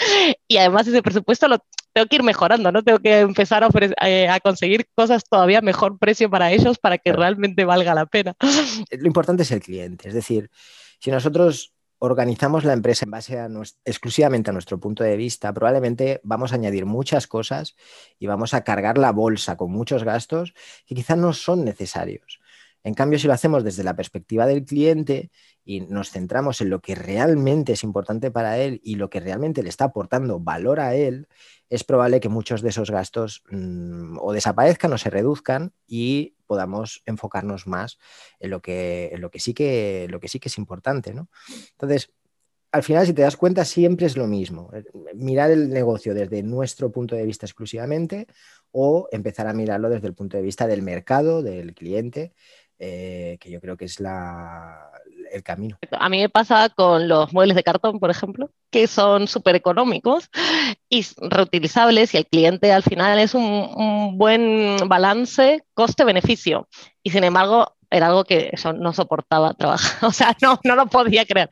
y 0.46 0.56
además 0.56 0.86
ese 0.86 1.02
presupuesto 1.02 1.48
lo 1.48 1.58
tengo 1.92 2.06
que 2.06 2.16
ir 2.16 2.22
mejorando, 2.22 2.72
¿no? 2.72 2.82
Tengo 2.82 2.98
que 3.00 3.20
empezar 3.20 3.64
a, 3.64 3.68
eh, 4.06 4.28
a, 4.28 4.40
conseguir 4.40 4.86
cosas 4.94 5.24
todavía 5.24 5.60
mejor 5.60 5.98
precio 5.98 6.30
para 6.30 6.50
ellos 6.50 6.78
para 6.78 6.96
que 6.96 7.12
realmente 7.12 7.64
valga 7.64 7.94
la 7.94 8.06
pena. 8.06 8.34
Lo 8.90 9.06
importante 9.06 9.42
es 9.42 9.50
el 9.50 9.60
cliente, 9.60 10.08
es 10.08 10.14
decir, 10.14 10.50
si 10.98 11.10
nosotros 11.10 11.72
organizamos 12.04 12.64
la 12.64 12.72
empresa 12.72 13.04
en 13.04 13.12
base 13.12 13.38
exclusivamente 13.84 14.50
a 14.50 14.52
nuestro 14.52 14.80
punto 14.80 15.04
de 15.04 15.16
vista, 15.16 15.52
probablemente 15.52 16.20
vamos 16.24 16.50
a 16.50 16.56
añadir 16.56 16.84
muchas 16.84 17.28
cosas 17.28 17.76
y 18.18 18.26
vamos 18.26 18.54
a 18.54 18.64
cargar 18.64 18.98
la 18.98 19.12
bolsa 19.12 19.56
con 19.56 19.70
muchos 19.70 20.02
gastos 20.02 20.52
que 20.84 20.96
quizás 20.96 21.16
no 21.16 21.32
son 21.32 21.64
necesarios. 21.64 22.40
En 22.82 22.94
cambio, 22.94 23.20
si 23.20 23.28
lo 23.28 23.32
hacemos 23.32 23.62
desde 23.62 23.84
la 23.84 23.94
perspectiva 23.94 24.46
del 24.46 24.64
cliente 24.64 25.30
y 25.64 25.82
nos 25.82 26.10
centramos 26.10 26.60
en 26.60 26.70
lo 26.70 26.80
que 26.80 26.96
realmente 26.96 27.74
es 27.74 27.84
importante 27.84 28.32
para 28.32 28.58
él 28.58 28.80
y 28.82 28.96
lo 28.96 29.08
que 29.08 29.20
realmente 29.20 29.62
le 29.62 29.68
está 29.68 29.84
aportando 29.84 30.40
valor 30.40 30.80
a 30.80 30.96
él, 30.96 31.28
es 31.70 31.84
probable 31.84 32.18
que 32.18 32.28
muchos 32.28 32.62
de 32.62 32.70
esos 32.70 32.90
gastos 32.90 33.44
mmm, 33.48 34.18
o 34.20 34.32
desaparezcan 34.32 34.92
o 34.92 34.98
se 34.98 35.08
reduzcan 35.08 35.72
y 35.86 36.34
podamos 36.52 37.02
enfocarnos 37.06 37.66
más 37.66 37.98
en 38.38 38.50
lo 38.50 38.60
que, 38.60 39.08
en 39.10 39.22
lo 39.22 39.30
que, 39.30 39.40
sí, 39.40 39.54
que, 39.54 40.06
lo 40.10 40.20
que 40.20 40.28
sí 40.28 40.38
que 40.38 40.50
es 40.50 40.58
importante. 40.58 41.14
¿no? 41.14 41.30
Entonces, 41.70 42.12
al 42.72 42.82
final, 42.82 43.06
si 43.06 43.14
te 43.14 43.22
das 43.22 43.38
cuenta, 43.38 43.64
siempre 43.64 44.04
es 44.04 44.18
lo 44.18 44.26
mismo. 44.26 44.68
Eh, 44.74 44.84
mirar 45.14 45.50
el 45.50 45.70
negocio 45.70 46.12
desde 46.12 46.42
nuestro 46.42 46.92
punto 46.92 47.16
de 47.16 47.24
vista 47.24 47.46
exclusivamente 47.46 48.26
o 48.70 49.08
empezar 49.12 49.46
a 49.46 49.54
mirarlo 49.54 49.88
desde 49.88 50.08
el 50.08 50.14
punto 50.14 50.36
de 50.36 50.42
vista 50.42 50.66
del 50.66 50.82
mercado, 50.82 51.42
del 51.42 51.72
cliente, 51.72 52.34
eh, 52.84 53.38
que 53.38 53.48
yo 53.48 53.60
creo 53.60 53.76
que 53.76 53.84
es 53.84 54.00
la, 54.00 54.90
el 55.30 55.44
camino. 55.44 55.78
A 55.92 56.08
mí 56.08 56.18
me 56.18 56.28
pasa 56.28 56.68
con 56.68 57.06
los 57.06 57.32
muebles 57.32 57.54
de 57.54 57.62
cartón, 57.62 58.00
por 58.00 58.10
ejemplo, 58.10 58.50
que 58.70 58.88
son 58.88 59.28
súper 59.28 59.54
económicos 59.54 60.28
y 60.88 61.06
reutilizables 61.18 62.12
y 62.12 62.16
el 62.16 62.26
cliente 62.26 62.72
al 62.72 62.82
final 62.82 63.20
es 63.20 63.34
un, 63.34 63.44
un 63.44 64.18
buen 64.18 64.78
balance 64.88 65.62
coste-beneficio. 65.74 66.66
Y 67.04 67.10
sin 67.10 67.22
embargo, 67.22 67.72
era 67.92 68.06
algo 68.06 68.24
que 68.24 68.50
eso 68.52 68.72
no 68.72 68.92
soportaba 68.92 69.54
trabajar, 69.54 69.92
o 70.08 70.12
sea, 70.12 70.36
no, 70.40 70.58
no 70.64 70.74
lo 70.74 70.86
podía 70.86 71.24
creer. 71.24 71.48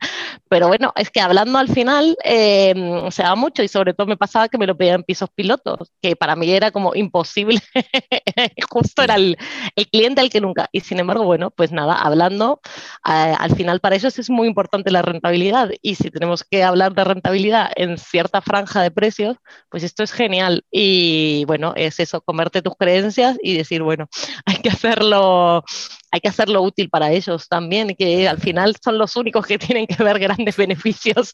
Pero 0.49 0.67
bueno, 0.67 0.91
es 0.95 1.09
que 1.09 1.21
hablando 1.21 1.59
al 1.59 1.69
final 1.69 2.17
eh, 2.23 2.73
se 3.11 3.23
da 3.23 3.35
mucho 3.35 3.63
y 3.63 3.67
sobre 3.67 3.93
todo 3.93 4.07
me 4.07 4.17
pasaba 4.17 4.49
que 4.49 4.57
me 4.57 4.67
lo 4.67 4.75
pedían 4.75 5.03
pisos 5.03 5.29
pilotos, 5.33 5.91
que 6.01 6.15
para 6.15 6.35
mí 6.35 6.51
era 6.51 6.71
como 6.71 6.95
imposible, 6.95 7.61
justo 8.69 9.03
era 9.03 9.15
el, 9.15 9.37
el, 9.75 9.87
cliente 9.87 10.21
al 10.21 10.29
que 10.29 10.41
nunca. 10.41 10.67
Y 10.71 10.81
sin 10.81 10.99
embargo, 10.99 11.23
bueno, 11.23 11.51
pues 11.51 11.71
nada, 11.71 11.95
hablando, 11.95 12.59
eh, 13.07 13.35
al 13.37 13.55
final 13.55 13.79
para 13.79 13.95
eso 13.95 14.07
es 14.07 14.29
muy 14.29 14.47
importante 14.47 14.91
la 14.91 15.01
rentabilidad 15.01 15.69
y 15.81 15.95
si 15.95 16.09
tenemos 16.09 16.43
que 16.43 16.63
hablar 16.63 16.93
de 16.93 17.03
rentabilidad 17.03 17.71
en 17.75 17.97
cierta 17.97 18.41
franja 18.41 18.81
de 18.81 18.91
precios, 18.91 19.37
pues 19.69 19.83
esto 19.83 20.03
es 20.03 20.11
genial. 20.11 20.65
Y 20.71 21.45
bueno, 21.45 21.73
es 21.75 21.99
eso, 21.99 22.21
comerte 22.21 22.61
tus 22.61 22.75
creencias 22.75 23.37
y 23.41 23.55
decir, 23.57 23.83
bueno, 23.83 24.09
hay 24.45 24.57
que 24.57 24.69
hacerlo 24.69 25.63
hay 26.11 26.19
que 26.19 26.27
hacerlo 26.31 26.61
útil 26.61 26.89
para 26.89 27.11
ellos 27.11 27.47
también, 27.47 27.95
que 27.95 28.27
al 28.27 28.39
final 28.39 28.75
son 28.83 28.97
los 28.97 29.15
únicos 29.15 29.45
que 29.45 29.57
tienen 29.59 29.87
que 29.87 30.03
ver 30.03 30.19
grandes 30.19 30.57
beneficios 30.57 31.33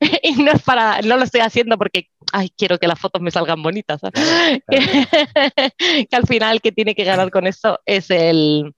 y 0.22 0.42
no 0.42 0.52
es 0.52 0.62
para, 0.62 1.00
no 1.02 1.16
lo 1.16 1.24
estoy 1.24 1.40
haciendo 1.40 1.78
porque, 1.78 2.08
ay, 2.32 2.50
quiero 2.56 2.78
que 2.78 2.88
las 2.88 2.98
fotos 2.98 3.22
me 3.22 3.30
salgan 3.30 3.62
bonitas, 3.62 4.00
que 4.68 6.16
al 6.16 6.26
final 6.26 6.60
que 6.60 6.72
tiene 6.72 6.94
que 6.94 7.04
ganar 7.04 7.30
con 7.30 7.46
esto 7.46 7.78
es 7.86 8.10
el, 8.10 8.74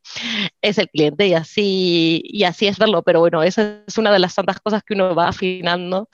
es 0.61 0.79
el 0.79 0.89
cliente 0.89 1.27
y 1.27 1.35
así, 1.35 2.23
y 2.25 2.45
así 2.45 2.67
es 2.67 2.79
verlo, 2.79 3.03
pero 3.03 3.21
bueno, 3.21 3.43
esa 3.43 3.83
es 3.87 3.99
una 3.99 4.13
de 4.13 4.19
las 4.19 4.35
tantas 4.35 4.61
cosas 4.61 4.83
que 4.83 4.95
uno 4.95 5.15
va 5.15 5.29
afinando 5.29 6.09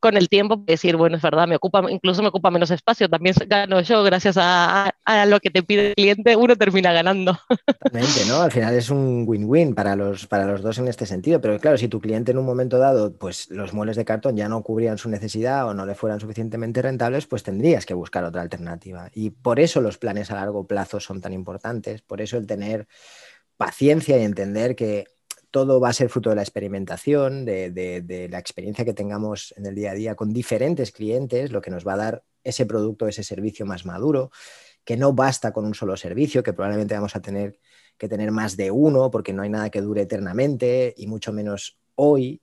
con 0.00 0.16
el 0.16 0.28
tiempo, 0.28 0.56
decir, 0.56 0.96
bueno, 0.96 1.16
es 1.16 1.22
verdad, 1.22 1.48
me 1.48 1.56
ocupa, 1.56 1.82
incluso 1.90 2.22
me 2.22 2.28
ocupa 2.28 2.50
menos 2.50 2.70
espacio, 2.70 3.08
también 3.08 3.34
gano 3.46 3.80
yo 3.80 4.02
gracias 4.02 4.36
a, 4.38 4.92
a 5.04 5.26
lo 5.26 5.40
que 5.40 5.50
te 5.50 5.62
pide 5.62 5.88
el 5.88 5.94
cliente, 5.94 6.36
uno 6.36 6.56
termina 6.56 6.92
ganando. 6.92 7.38
Totalmente, 7.66 8.24
¿no? 8.26 8.42
Al 8.42 8.52
final 8.52 8.74
es 8.74 8.90
un 8.90 8.97
win-win 9.26 9.74
para 9.74 9.96
los, 9.96 10.26
para 10.26 10.46
los 10.46 10.62
dos 10.62 10.78
en 10.78 10.88
este 10.88 11.06
sentido, 11.06 11.40
pero 11.40 11.58
claro, 11.58 11.76
si 11.78 11.88
tu 11.88 12.00
cliente 12.00 12.32
en 12.32 12.38
un 12.38 12.46
momento 12.46 12.78
dado, 12.78 13.16
pues 13.16 13.50
los 13.50 13.72
muebles 13.72 13.96
de 13.96 14.04
cartón 14.04 14.36
ya 14.36 14.48
no 14.48 14.62
cubrían 14.62 14.98
su 14.98 15.08
necesidad 15.08 15.66
o 15.68 15.74
no 15.74 15.86
le 15.86 15.94
fueran 15.94 16.20
suficientemente 16.20 16.82
rentables, 16.82 17.26
pues 17.26 17.42
tendrías 17.42 17.86
que 17.86 17.94
buscar 17.94 18.24
otra 18.24 18.42
alternativa. 18.42 19.10
Y 19.14 19.30
por 19.30 19.60
eso 19.60 19.80
los 19.80 19.98
planes 19.98 20.30
a 20.30 20.36
largo 20.36 20.66
plazo 20.66 21.00
son 21.00 21.20
tan 21.20 21.32
importantes, 21.32 22.02
por 22.02 22.20
eso 22.20 22.36
el 22.36 22.46
tener 22.46 22.86
paciencia 23.56 24.18
y 24.18 24.24
entender 24.24 24.76
que 24.76 25.06
todo 25.50 25.80
va 25.80 25.88
a 25.88 25.94
ser 25.94 26.08
fruto 26.10 26.30
de 26.30 26.36
la 26.36 26.42
experimentación, 26.42 27.44
de, 27.44 27.70
de, 27.70 28.28
la 28.30 28.38
experiencia 28.38 28.84
que 28.84 28.92
tengamos 28.92 29.54
en 29.56 29.66
el 29.66 29.74
día 29.74 29.92
a 29.92 29.94
día 29.94 30.14
con 30.14 30.32
diferentes 30.32 30.92
clientes, 30.92 31.52
lo 31.52 31.60
que 31.60 31.70
nos 31.70 31.86
va 31.86 31.94
a 31.94 31.96
dar 31.96 32.24
ese 32.44 32.66
producto, 32.66 33.08
ese 33.08 33.22
servicio 33.22 33.64
más 33.66 33.86
maduro, 33.86 34.30
que 34.84 34.96
no 34.96 35.12
basta 35.12 35.52
con 35.52 35.64
un 35.64 35.74
solo 35.74 35.96
servicio, 35.96 36.42
que 36.42 36.52
probablemente 36.52 36.94
vamos 36.94 37.16
a 37.16 37.20
tener 37.20 37.58
que 37.98 38.08
tener 38.08 38.30
más 38.30 38.56
de 38.56 38.70
uno, 38.70 39.10
porque 39.10 39.32
no 39.32 39.42
hay 39.42 39.50
nada 39.50 39.70
que 39.70 39.82
dure 39.82 40.02
eternamente 40.02 40.94
y 40.96 41.06
mucho 41.06 41.32
menos 41.32 41.78
hoy. 41.94 42.40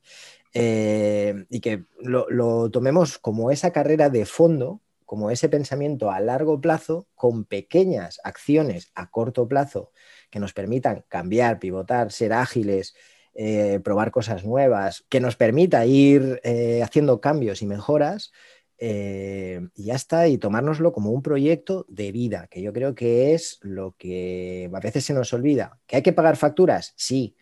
Eh, 0.53 1.45
y 1.49 1.59
que 1.59 1.83
lo, 1.99 2.69
tomemos 2.71 3.17
como 3.17 3.51
esa 3.51 3.71
carrera 3.71 4.09
de 4.09 4.25
fondo, 4.25 4.81
como 5.05 5.29
ese 5.29 5.49
pensamiento 5.49 6.11
a 6.11 6.19
largo 6.19 6.61
plazo, 6.61 7.07
con 7.15 7.43
pequeñas 7.43 8.19
acciones 8.23 8.91
a 8.95 9.09
corto 9.11 9.47
plazo 9.47 9.91
que 10.29 10.39
nos 10.39 10.53
permitan 10.53 11.03
cambiar, 11.09 11.59
pivotar, 11.59 12.11
ser 12.11 12.31
ágiles, 12.31 12.95
eh, 13.33 13.81
probar 13.83 14.11
cosas 14.11 14.45
nuevas, 14.45 15.05
que 15.09 15.19
nos 15.19 15.35
permita 15.35 15.85
ir 15.85 16.39
eh, 16.43 16.81
haciendo 16.81 17.19
cambios 17.19 17.61
y 17.61 17.65
mejoras 17.65 18.31
eh, 18.77 19.67
y 19.75 19.85
ya 19.85 19.95
está, 19.95 20.27
y 20.27 20.37
tomárnoslo 20.37 20.91
como 20.91 21.11
un 21.11 21.21
proyecto 21.21 21.85
de 21.87 22.11
vida, 22.11 22.47
que 22.47 22.61
yo 22.61 22.73
creo 22.73 22.95
que 22.95 23.33
es 23.33 23.59
lo 23.61 23.95
que 23.97 24.69
a 24.73 24.79
veces 24.79 25.05
se 25.05 25.13
nos 25.13 25.33
olvida. 25.33 25.79
¿Que 25.87 25.97
hay 25.97 26.01
que 26.03 26.13
pagar 26.13 26.37
facturas? 26.37 26.93
Sí, 26.97 27.35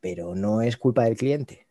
pero 0.00 0.34
no 0.34 0.62
es 0.62 0.76
culpa 0.76 1.04
del 1.04 1.16
cliente. 1.16 1.66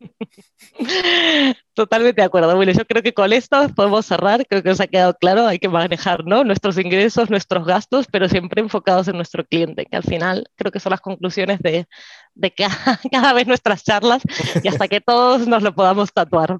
Totalmente 1.74 2.20
de 2.20 2.26
acuerdo, 2.26 2.58
Willy. 2.58 2.72
Yo 2.72 2.84
creo 2.86 3.02
que 3.02 3.12
con 3.12 3.32
esto 3.32 3.68
podemos 3.74 4.06
cerrar. 4.06 4.46
Creo 4.46 4.62
que 4.62 4.70
os 4.70 4.80
ha 4.80 4.86
quedado 4.86 5.14
claro. 5.14 5.46
Hay 5.46 5.58
que 5.58 5.68
manejar 5.68 6.24
¿no? 6.24 6.44
nuestros 6.44 6.78
ingresos, 6.78 7.30
nuestros 7.30 7.66
gastos, 7.66 8.06
pero 8.10 8.28
siempre 8.28 8.60
enfocados 8.60 9.08
en 9.08 9.16
nuestro 9.16 9.44
cliente, 9.44 9.86
que 9.86 9.96
al 9.96 10.02
final 10.02 10.48
creo 10.56 10.72
que 10.72 10.80
son 10.80 10.90
las 10.90 11.00
conclusiones 11.00 11.60
de, 11.60 11.86
de 12.34 12.54
cada, 12.54 13.32
vez 13.34 13.46
nuestras 13.46 13.84
charlas 13.84 14.22
y 14.62 14.68
hasta 14.68 14.88
que 14.88 15.00
todos 15.00 15.46
nos 15.46 15.62
lo 15.62 15.74
podamos 15.74 16.12
tatuar. 16.12 16.58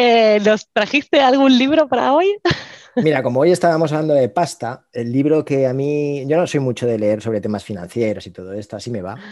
Eh, 0.00 0.38
¿Nos 0.44 0.68
trajiste 0.72 1.20
algún 1.20 1.58
libro 1.58 1.88
para 1.88 2.14
hoy? 2.14 2.38
Mira, 2.94 3.20
como 3.20 3.40
hoy 3.40 3.50
estábamos 3.50 3.90
hablando 3.90 4.14
de 4.14 4.28
pasta, 4.28 4.86
el 4.92 5.10
libro 5.10 5.44
que 5.44 5.66
a 5.66 5.72
mí, 5.72 6.24
yo 6.28 6.36
no 6.36 6.46
soy 6.46 6.60
mucho 6.60 6.86
de 6.86 7.00
leer 7.00 7.20
sobre 7.20 7.40
temas 7.40 7.64
financieros 7.64 8.24
y 8.28 8.30
todo 8.30 8.52
esto, 8.52 8.76
así 8.76 8.90
me 8.90 9.02
va. 9.02 9.18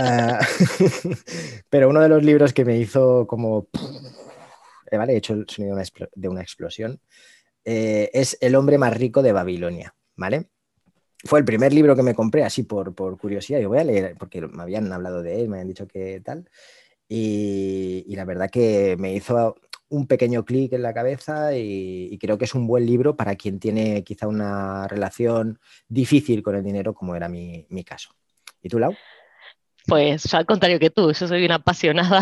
Ah, 0.00 0.40
pero 1.68 1.90
uno 1.90 2.00
de 2.00 2.08
los 2.08 2.22
libros 2.22 2.54
que 2.54 2.64
me 2.64 2.78
hizo 2.78 3.26
como... 3.26 3.68
Eh, 4.90 4.96
¿Vale? 4.96 5.12
He 5.12 5.16
hecho 5.18 5.34
el 5.34 5.46
sonido 5.46 5.76
de 6.14 6.28
una 6.28 6.40
explosión. 6.40 7.00
Eh, 7.66 8.08
es 8.14 8.38
El 8.40 8.54
hombre 8.54 8.78
más 8.78 8.96
rico 8.96 9.22
de 9.22 9.32
Babilonia, 9.32 9.94
¿vale? 10.16 10.46
Fue 11.24 11.38
el 11.38 11.44
primer 11.44 11.74
libro 11.74 11.94
que 11.94 12.02
me 12.02 12.14
compré 12.14 12.44
así 12.44 12.62
por, 12.62 12.94
por 12.94 13.18
curiosidad. 13.18 13.60
Yo 13.60 13.68
voy 13.68 13.78
a 13.78 13.84
leer, 13.84 14.14
porque 14.18 14.40
me 14.40 14.62
habían 14.62 14.90
hablado 14.90 15.22
de 15.22 15.42
él, 15.42 15.50
me 15.50 15.56
habían 15.56 15.68
dicho 15.68 15.86
que 15.86 16.22
tal. 16.24 16.48
Y, 17.08 18.14
la 18.16 18.24
verdad 18.24 18.50
que 18.50 18.96
me 18.98 19.14
hizo 19.14 19.56
un 19.88 20.06
pequeño 20.06 20.44
clic 20.44 20.72
en 20.72 20.82
la 20.82 20.94
cabeza 20.94 21.56
y, 21.56 22.16
creo 22.18 22.38
que 22.38 22.46
es 22.46 22.54
un 22.54 22.66
buen 22.66 22.86
libro 22.86 23.16
para 23.16 23.36
quien 23.36 23.60
tiene 23.60 24.02
quizá 24.04 24.26
una 24.26 24.88
relación 24.88 25.58
difícil 25.88 26.42
con 26.42 26.56
el 26.56 26.64
dinero, 26.64 26.94
como 26.94 27.14
era 27.14 27.28
mi, 27.28 27.66
mi 27.68 27.84
caso. 27.84 28.10
¿Y 28.62 28.68
tú, 28.68 28.78
Lau? 28.78 28.94
Pues 29.86 30.32
al 30.32 30.46
contrario 30.46 30.78
que 30.78 30.88
tú, 30.88 31.12
yo 31.12 31.28
soy 31.28 31.44
una 31.44 31.56
apasionada 31.56 32.20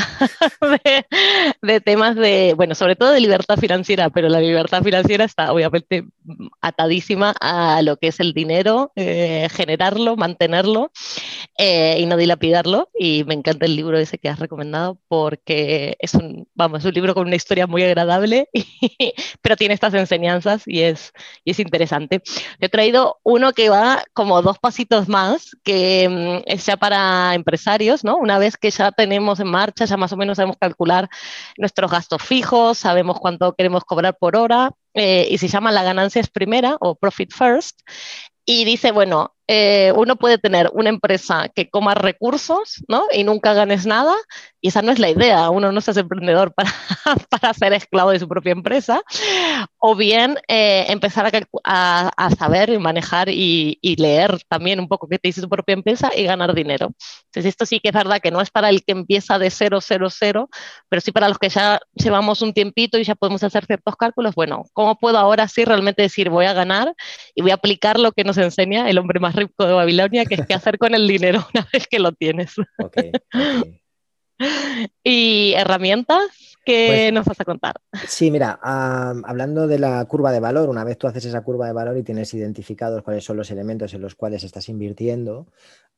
de, 1.62 1.80
temas 1.80 2.16
de, 2.16 2.54
bueno, 2.56 2.74
sobre 2.74 2.96
todo 2.96 3.12
de 3.12 3.20
libertad 3.20 3.56
financiera, 3.56 4.10
pero 4.10 4.28
la 4.28 4.40
libertad 4.40 4.82
financiera 4.82 5.24
está 5.24 5.52
obviamente 5.52 6.04
atadísima 6.60 7.34
a 7.40 7.80
lo 7.82 7.98
que 7.98 8.08
es 8.08 8.18
el 8.18 8.32
dinero, 8.32 8.90
eh, 8.96 9.48
generarlo, 9.52 10.16
mantenerlo 10.16 10.90
eh, 11.58 11.96
y 11.98 12.06
no 12.06 12.16
dilapidarlo. 12.16 12.90
Y 12.98 13.24
me 13.24 13.34
encanta 13.34 13.66
el 13.66 13.76
libro 13.76 13.98
ese 13.98 14.18
que 14.18 14.28
has 14.28 14.38
recomendado 14.38 14.98
porque 15.08 15.96
es 15.98 16.14
un, 16.14 16.48
vamos, 16.54 16.80
es 16.80 16.84
un 16.86 16.94
libro 16.94 17.14
con 17.14 17.26
una 17.26 17.36
historia 17.36 17.66
muy 17.66 17.82
agradable, 17.82 18.48
pero 19.42 19.56
tiene 19.56 19.74
estas 19.74 19.94
enseñanzas 19.94 20.62
y 20.66 20.82
es, 20.82 21.12
y 21.44 21.52
es 21.52 21.60
interesante. 21.60 22.22
he 22.60 22.68
traído 22.68 23.18
uno 23.22 23.52
que 23.52 23.68
va 23.68 24.04
como 24.12 24.42
dos 24.42 24.58
pasitos 24.58 25.08
más, 25.08 25.56
que 25.62 26.08
mm, 26.08 26.50
es 26.50 26.66
ya 26.66 26.76
para 26.76 27.34
empresarios, 27.34 28.04
¿no? 28.04 28.16
Una 28.16 28.38
vez 28.38 28.56
que 28.56 28.70
ya 28.70 28.92
tenemos 28.92 29.40
en 29.40 29.48
marcha, 29.48 29.84
ya 29.84 29.96
más 29.96 30.12
o 30.12 30.16
menos 30.16 30.36
sabemos 30.36 30.56
calcular 30.58 31.08
nuestros 31.58 31.90
gastos 31.90 32.22
fijos, 32.22 32.78
sabemos 32.78 33.18
cuánto 33.20 33.54
queremos 33.54 33.84
cobrar 33.84 34.16
por 34.18 34.36
hora, 34.36 34.72
eh, 34.94 35.26
y 35.30 35.38
se 35.38 35.48
llama 35.48 35.72
La 35.72 35.82
ganancia 35.82 36.20
es 36.20 36.28
primera 36.28 36.76
o 36.80 36.94
Profit 36.94 37.32
First. 37.32 37.80
Y 38.44 38.64
dice, 38.64 38.90
bueno, 38.90 39.36
eh, 39.54 39.92
uno 39.94 40.16
puede 40.16 40.38
tener 40.38 40.70
una 40.72 40.88
empresa 40.88 41.50
que 41.54 41.68
coma 41.68 41.94
recursos 41.94 42.82
¿no? 42.88 43.04
y 43.12 43.22
nunca 43.22 43.52
ganes 43.52 43.84
nada, 43.84 44.14
y 44.62 44.68
esa 44.68 44.80
no 44.80 44.92
es 44.92 44.98
la 44.98 45.10
idea, 45.10 45.50
uno 45.50 45.72
no 45.72 45.80
se 45.82 45.90
hace 45.90 46.00
emprendedor 46.00 46.54
para, 46.54 46.70
para 47.28 47.52
ser 47.52 47.74
esclavo 47.74 48.12
de 48.12 48.18
su 48.18 48.26
propia 48.26 48.52
empresa, 48.52 49.02
o 49.76 49.94
bien 49.94 50.38
eh, 50.48 50.86
empezar 50.88 51.30
a, 51.64 52.10
a, 52.16 52.30
saber 52.30 52.70
y 52.70 52.78
manejar 52.78 53.28
y, 53.28 53.78
y, 53.82 53.96
leer 53.96 54.40
también 54.48 54.80
un 54.80 54.88
poco 54.88 55.06
qué 55.06 55.18
te 55.18 55.28
dice 55.28 55.42
su 55.42 55.50
propia 55.50 55.74
empresa 55.74 56.10
y 56.16 56.22
ganar 56.22 56.54
dinero. 56.54 56.94
Entonces 57.26 57.46
esto 57.46 57.66
sí 57.66 57.78
que 57.78 57.90
es 57.90 57.94
verdad 57.94 58.20
que 58.22 58.30
no 58.30 58.40
es 58.40 58.50
para 58.50 58.70
el 58.70 58.82
que 58.84 58.92
empieza 58.92 59.38
de 59.38 59.50
cero, 59.50 59.80
cero, 59.82 60.08
cero, 60.08 60.48
pero 60.88 61.02
sí 61.02 61.12
para 61.12 61.28
los 61.28 61.38
que 61.38 61.50
ya 61.50 61.78
llevamos 61.92 62.40
un 62.40 62.54
tiempito 62.54 62.96
y 62.98 63.04
ya 63.04 63.16
podemos 63.16 63.42
hacer 63.42 63.66
ciertos 63.66 63.96
cálculos, 63.96 64.34
bueno, 64.34 64.64
¿cómo 64.72 64.96
puedo 64.96 65.18
ahora 65.18 65.46
sí 65.46 65.66
realmente 65.66 66.00
decir 66.00 66.30
voy 66.30 66.46
a 66.46 66.54
ganar 66.54 66.94
y 67.34 67.42
voy 67.42 67.50
a 67.50 67.54
aplicar 67.54 67.98
lo 67.98 68.12
que 68.12 68.24
nos 68.24 68.38
enseña 68.38 68.88
el 68.88 68.96
hombre 68.96 69.20
más 69.20 69.34
rico 69.34 69.41
de 69.44 69.72
Babilonia, 69.72 70.24
que 70.24 70.34
es 70.36 70.46
qué 70.46 70.54
hacer 70.54 70.78
con 70.78 70.94
el 70.94 71.06
dinero 71.06 71.46
una 71.54 71.66
vez 71.72 71.86
que 71.88 71.98
lo 71.98 72.12
tienes. 72.12 72.54
¿Y 75.04 75.52
herramientas? 75.54 76.52
que 76.64 76.86
pues 76.86 77.12
nos 77.12 77.26
vas 77.26 77.40
a 77.40 77.44
contar? 77.44 77.74
Sí, 78.06 78.30
mira, 78.30 78.58
hablando 78.62 79.66
de 79.66 79.78
la 79.78 80.04
curva 80.04 80.32
de 80.32 80.40
valor, 80.40 80.68
una 80.68 80.84
vez 80.84 80.98
tú 80.98 81.06
haces 81.06 81.24
esa 81.24 81.42
curva 81.42 81.66
de 81.66 81.72
valor 81.72 81.96
y 81.96 82.02
tienes 82.02 82.32
identificados 82.34 83.02
cuáles 83.02 83.24
son 83.24 83.36
los 83.36 83.50
elementos 83.50 83.92
en 83.94 84.00
los 84.00 84.14
cuales 84.14 84.44
estás 84.44 84.68
invirtiendo, 84.68 85.48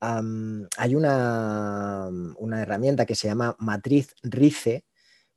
hay 0.00 0.94
una, 0.94 2.09
una, 2.37 2.62
herramienta 2.62 3.07
que 3.07 3.14
se 3.14 3.28
llama 3.28 3.57
matriz 3.59 4.14
RICE, 4.22 4.85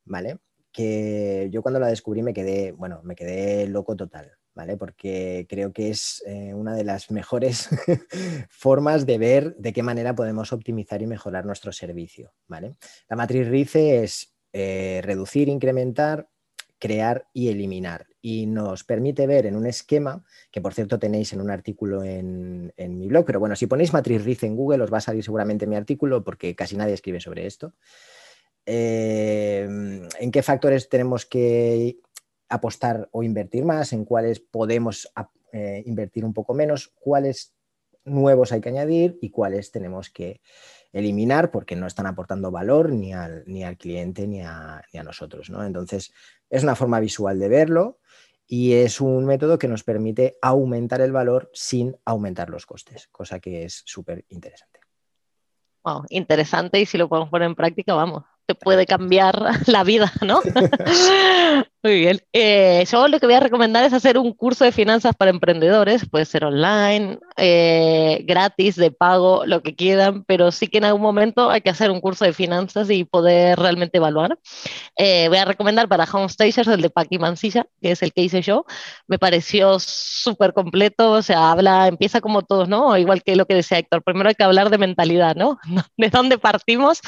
¿vale? 0.06 0.40
Que 0.72 1.50
yo 1.52 1.62
cuando 1.62 1.80
la 1.80 1.88
descubrí 1.88 2.22
me 2.22 2.34
quedé, 2.34 2.72
bueno, 2.72 3.02
me 3.04 3.16
quedé 3.16 3.68
loco 3.68 3.96
total. 3.96 4.32
Porque 4.78 5.46
creo 5.50 5.72
que 5.72 5.90
es 5.90 6.24
eh, 6.26 6.54
una 6.54 6.76
de 6.76 6.84
las 6.84 7.12
mejores 7.12 7.70
formas 8.50 9.06
de 9.06 9.18
ver 9.18 9.56
de 9.58 9.74
qué 9.74 9.84
manera 9.84 10.16
podemos 10.16 10.52
optimizar 10.54 11.02
y 11.02 11.08
mejorar 11.08 11.46
nuestro 11.46 11.72
servicio, 11.72 12.34
¿vale? 12.48 12.76
La 13.08 13.16
matriz 13.16 13.48
RICE 13.48 14.04
es 14.04 14.34
eh, 14.54 15.02
reducir, 15.04 15.50
incrementar, 15.50 16.30
crear 16.80 17.28
y 17.34 17.50
eliminar. 17.50 18.08
Y 18.22 18.46
nos 18.46 18.84
permite 18.84 19.28
ver 19.28 19.46
en 19.46 19.56
un 19.56 19.66
esquema, 19.66 20.24
que 20.52 20.62
por 20.62 20.74
cierto 20.74 21.00
tenéis 21.00 21.34
en 21.34 21.42
un 21.42 21.50
artículo 21.50 22.04
en, 22.04 22.74
mi 22.78 23.08
blog, 23.08 23.26
pero 23.26 23.40
bueno, 23.40 23.56
si 23.56 23.68
ponéis 23.68 23.94
matriz 23.94 24.24
RIZ 24.24 24.44
en 24.44 24.56
Google 24.56 24.84
os 24.84 24.92
va 24.92 24.98
a 24.98 25.02
salir 25.02 25.24
seguramente 25.24 25.68
mi 25.68 25.76
artículo 25.76 26.24
porque 26.24 26.56
casi 26.56 26.76
nadie 26.76 26.94
escribe 26.94 27.20
sobre 27.20 27.46
esto. 27.46 27.74
Eh, 28.66 29.66
en 30.20 30.32
qué 30.32 30.44
factores 30.44 30.90
tenemos 30.90 31.26
que 31.26 32.00
apostar 32.50 33.10
o 33.12 33.24
invertir 33.24 33.66
más, 33.66 33.94
en 33.94 34.06
cuáles 34.06 34.40
podemos 34.40 35.12
eh, 35.52 35.84
invertir 35.86 36.26
un 36.26 36.34
poco 36.34 36.54
menos, 36.54 36.94
cuáles 37.00 37.54
nuevos 38.06 38.52
hay 38.52 38.62
que 38.62 38.70
añadir 38.70 39.18
y 39.22 39.30
cuáles 39.30 39.72
tenemos 39.72 40.10
que 40.10 40.42
eliminar 40.94 41.52
porque 41.52 41.76
no 41.76 41.88
están 41.88 42.08
aportando 42.08 42.52
valor 42.52 42.92
ni 42.92 43.14
al, 43.14 43.44
ni 43.46 43.64
al 43.64 43.78
cliente 43.78 44.28
ni 44.28 44.42
a, 44.42 44.84
ni 44.94 45.00
a 45.00 45.04
nosotros. 45.04 45.50
¿no? 45.50 45.64
Entonces, 45.64 46.14
es 46.50 46.64
una 46.64 46.76
forma 46.76 47.00
visual 47.00 47.40
de 47.40 47.50
verlo 47.50 48.00
y 48.48 48.74
es 48.74 49.02
un 49.02 49.26
método 49.26 49.60
que 49.60 49.68
nos 49.68 49.84
permite 49.84 50.38
aumentar 50.42 51.02
el 51.02 51.12
valor 51.12 51.50
sin 51.54 51.98
aumentar 52.06 52.50
los 52.50 52.66
costes, 52.66 53.10
cosa 53.12 53.40
que 53.40 53.64
es 53.64 53.84
súper 53.86 54.26
interesante. 54.30 54.80
Wow, 55.84 56.06
interesante 56.10 56.80
y 56.80 56.86
si 56.86 56.98
lo 56.98 57.10
podemos 57.10 57.30
poner 57.30 57.48
en 57.48 57.56
práctica, 57.56 57.94
vamos, 57.94 58.24
te 58.46 58.56
puede 58.56 58.86
cambiar 58.86 59.38
la 59.68 59.84
vida, 59.84 60.12
¿no? 60.26 60.42
Muy 61.84 62.00
bien. 62.00 62.20
Eh, 62.34 62.84
yo 62.92 63.08
lo 63.08 63.20
que 63.20 63.28
voy 63.28 63.36
a 63.36 63.40
recomendar 63.40 63.84
es 63.84 63.94
hacer 63.94 64.18
un 64.18 64.34
curso 64.34 64.66
de 64.66 64.72
finanzas 64.72 65.16
para 65.16 65.30
emprendedores, 65.30 66.10
puede 66.10 66.26
ser 66.26 66.44
online, 66.44 67.20
eh, 67.38 68.24
gratis, 68.26 68.76
de 68.76 68.90
pago, 68.90 69.46
lo 69.46 69.62
que 69.62 69.76
quieran, 69.76 70.24
pero 70.26 70.52
sí 70.52 70.68
que 70.68 70.80
en 70.80 70.86
algún 70.86 71.04
momento 71.04 71.52
hay 71.52 71.62
que 71.62 71.70
hacer 71.70 71.92
un 71.92 72.02
curso 72.02 72.26
de 72.26 72.34
finanzas 72.34 72.90
y 72.90 73.04
poder 73.04 73.60
realmente 73.60 73.98
evaluar. 74.00 74.40
Eh, 74.98 75.28
voy 75.30 75.38
a 75.38 75.46
recomendar 75.46 75.88
para 75.88 76.06
Homestagers 76.12 76.68
el 76.68 76.82
de 76.82 76.90
Paqui 76.90 77.20
Mancilla, 77.20 77.68
que 77.80 77.92
es 77.92 78.02
el 78.02 78.12
que 78.12 78.24
hice 78.24 78.42
yo. 78.42 78.66
Me 79.08 79.20
pareció 79.20 79.78
súper 79.80 80.54
completo, 80.54 81.12
o 81.12 81.22
sea, 81.22 81.52
habla, 81.52 81.88
empieza 81.88 82.22
como 82.22 82.42
todos, 82.42 82.68
¿no? 82.68 82.98
Igual 82.98 83.22
que 83.24 83.36
lo 83.36 83.46
que 83.46 83.54
decía 83.54 83.78
Héctor, 83.78 84.04
primero 84.04 84.30
hay 84.30 84.36
que 84.36 84.44
hablar 84.44 84.72
de 84.72 84.80
mentalidad, 84.80 85.36
¿no? 85.36 85.60
De 85.98 86.10
dónde 86.10 86.40
partimos 86.40 87.02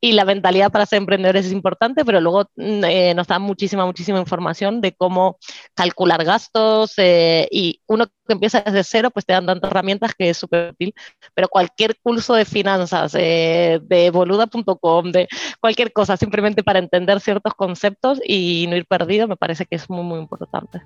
y 0.00 0.12
la 0.12 0.24
mentalidad 0.24 0.72
para 0.72 0.86
ser 0.86 0.98
emprendedores 0.98 1.46
es 1.46 1.52
importante, 1.52 2.04
pero 2.04 2.20
luego 2.20 2.50
mm, 2.56 3.14
nos 3.14 3.26
da 3.26 3.38
muchísima, 3.38 3.84
muchísima 3.84 4.14
información 4.24 4.80
de 4.80 4.92
cómo 4.92 5.38
calcular 5.74 6.24
gastos 6.24 6.94
eh, 6.96 7.48
y 7.50 7.80
uno 7.86 8.06
que 8.06 8.32
empieza 8.32 8.60
desde 8.60 8.84
cero, 8.84 9.10
pues 9.10 9.24
te 9.26 9.32
dan 9.32 9.46
tantas 9.46 9.70
herramientas 9.70 10.14
que 10.14 10.30
es 10.30 10.36
súper 10.36 10.72
útil. 10.72 10.94
Pero 11.34 11.48
cualquier 11.48 11.96
curso 12.00 12.34
de 12.34 12.44
finanzas, 12.44 13.14
eh, 13.14 13.80
de 13.82 14.10
boluda.com, 14.10 15.12
de 15.12 15.28
cualquier 15.60 15.92
cosa, 15.92 16.16
simplemente 16.16 16.62
para 16.62 16.78
entender 16.78 17.20
ciertos 17.20 17.54
conceptos 17.54 18.20
y 18.26 18.66
no 18.68 18.76
ir 18.76 18.86
perdido, 18.86 19.28
me 19.28 19.36
parece 19.36 19.66
que 19.66 19.76
es 19.76 19.88
muy, 19.88 20.02
muy 20.02 20.18
importante. 20.18 20.82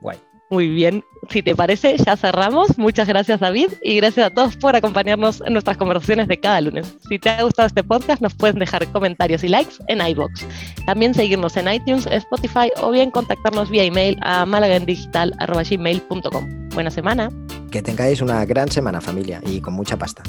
Guay. 0.00 0.18
Muy 0.50 0.68
bien, 0.68 1.02
si 1.30 1.42
te 1.42 1.56
parece, 1.56 1.96
ya 1.96 2.16
cerramos. 2.16 2.78
Muchas 2.78 3.08
gracias 3.08 3.40
David 3.40 3.70
y 3.82 3.96
gracias 3.96 4.26
a 4.26 4.30
todos 4.30 4.56
por 4.56 4.76
acompañarnos 4.76 5.42
en 5.44 5.52
nuestras 5.52 5.76
conversaciones 5.76 6.28
de 6.28 6.38
cada 6.38 6.60
lunes. 6.60 6.94
Si 7.08 7.18
te 7.18 7.30
ha 7.30 7.42
gustado 7.42 7.66
este 7.66 7.82
podcast, 7.82 8.22
nos 8.22 8.34
puedes 8.34 8.54
dejar 8.56 8.86
comentarios 8.92 9.42
y 9.42 9.48
likes 9.48 9.74
en 9.88 10.06
iBox. 10.06 10.46
También 10.86 11.14
seguirnos 11.14 11.56
en 11.56 11.72
iTunes, 11.72 12.06
Spotify 12.06 12.70
o 12.80 12.92
bien 12.92 13.10
contactarnos 13.10 13.70
vía 13.70 13.82
email 13.84 14.16
a 14.22 14.46
malagendigital.gmail.com. 14.46 16.68
Buena 16.74 16.90
semana. 16.90 17.30
Que 17.70 17.82
tengáis 17.82 18.20
una 18.20 18.44
gran 18.44 18.70
semana 18.70 19.00
familia 19.00 19.40
y 19.44 19.60
con 19.60 19.74
mucha 19.74 19.96
pasta. 19.96 20.22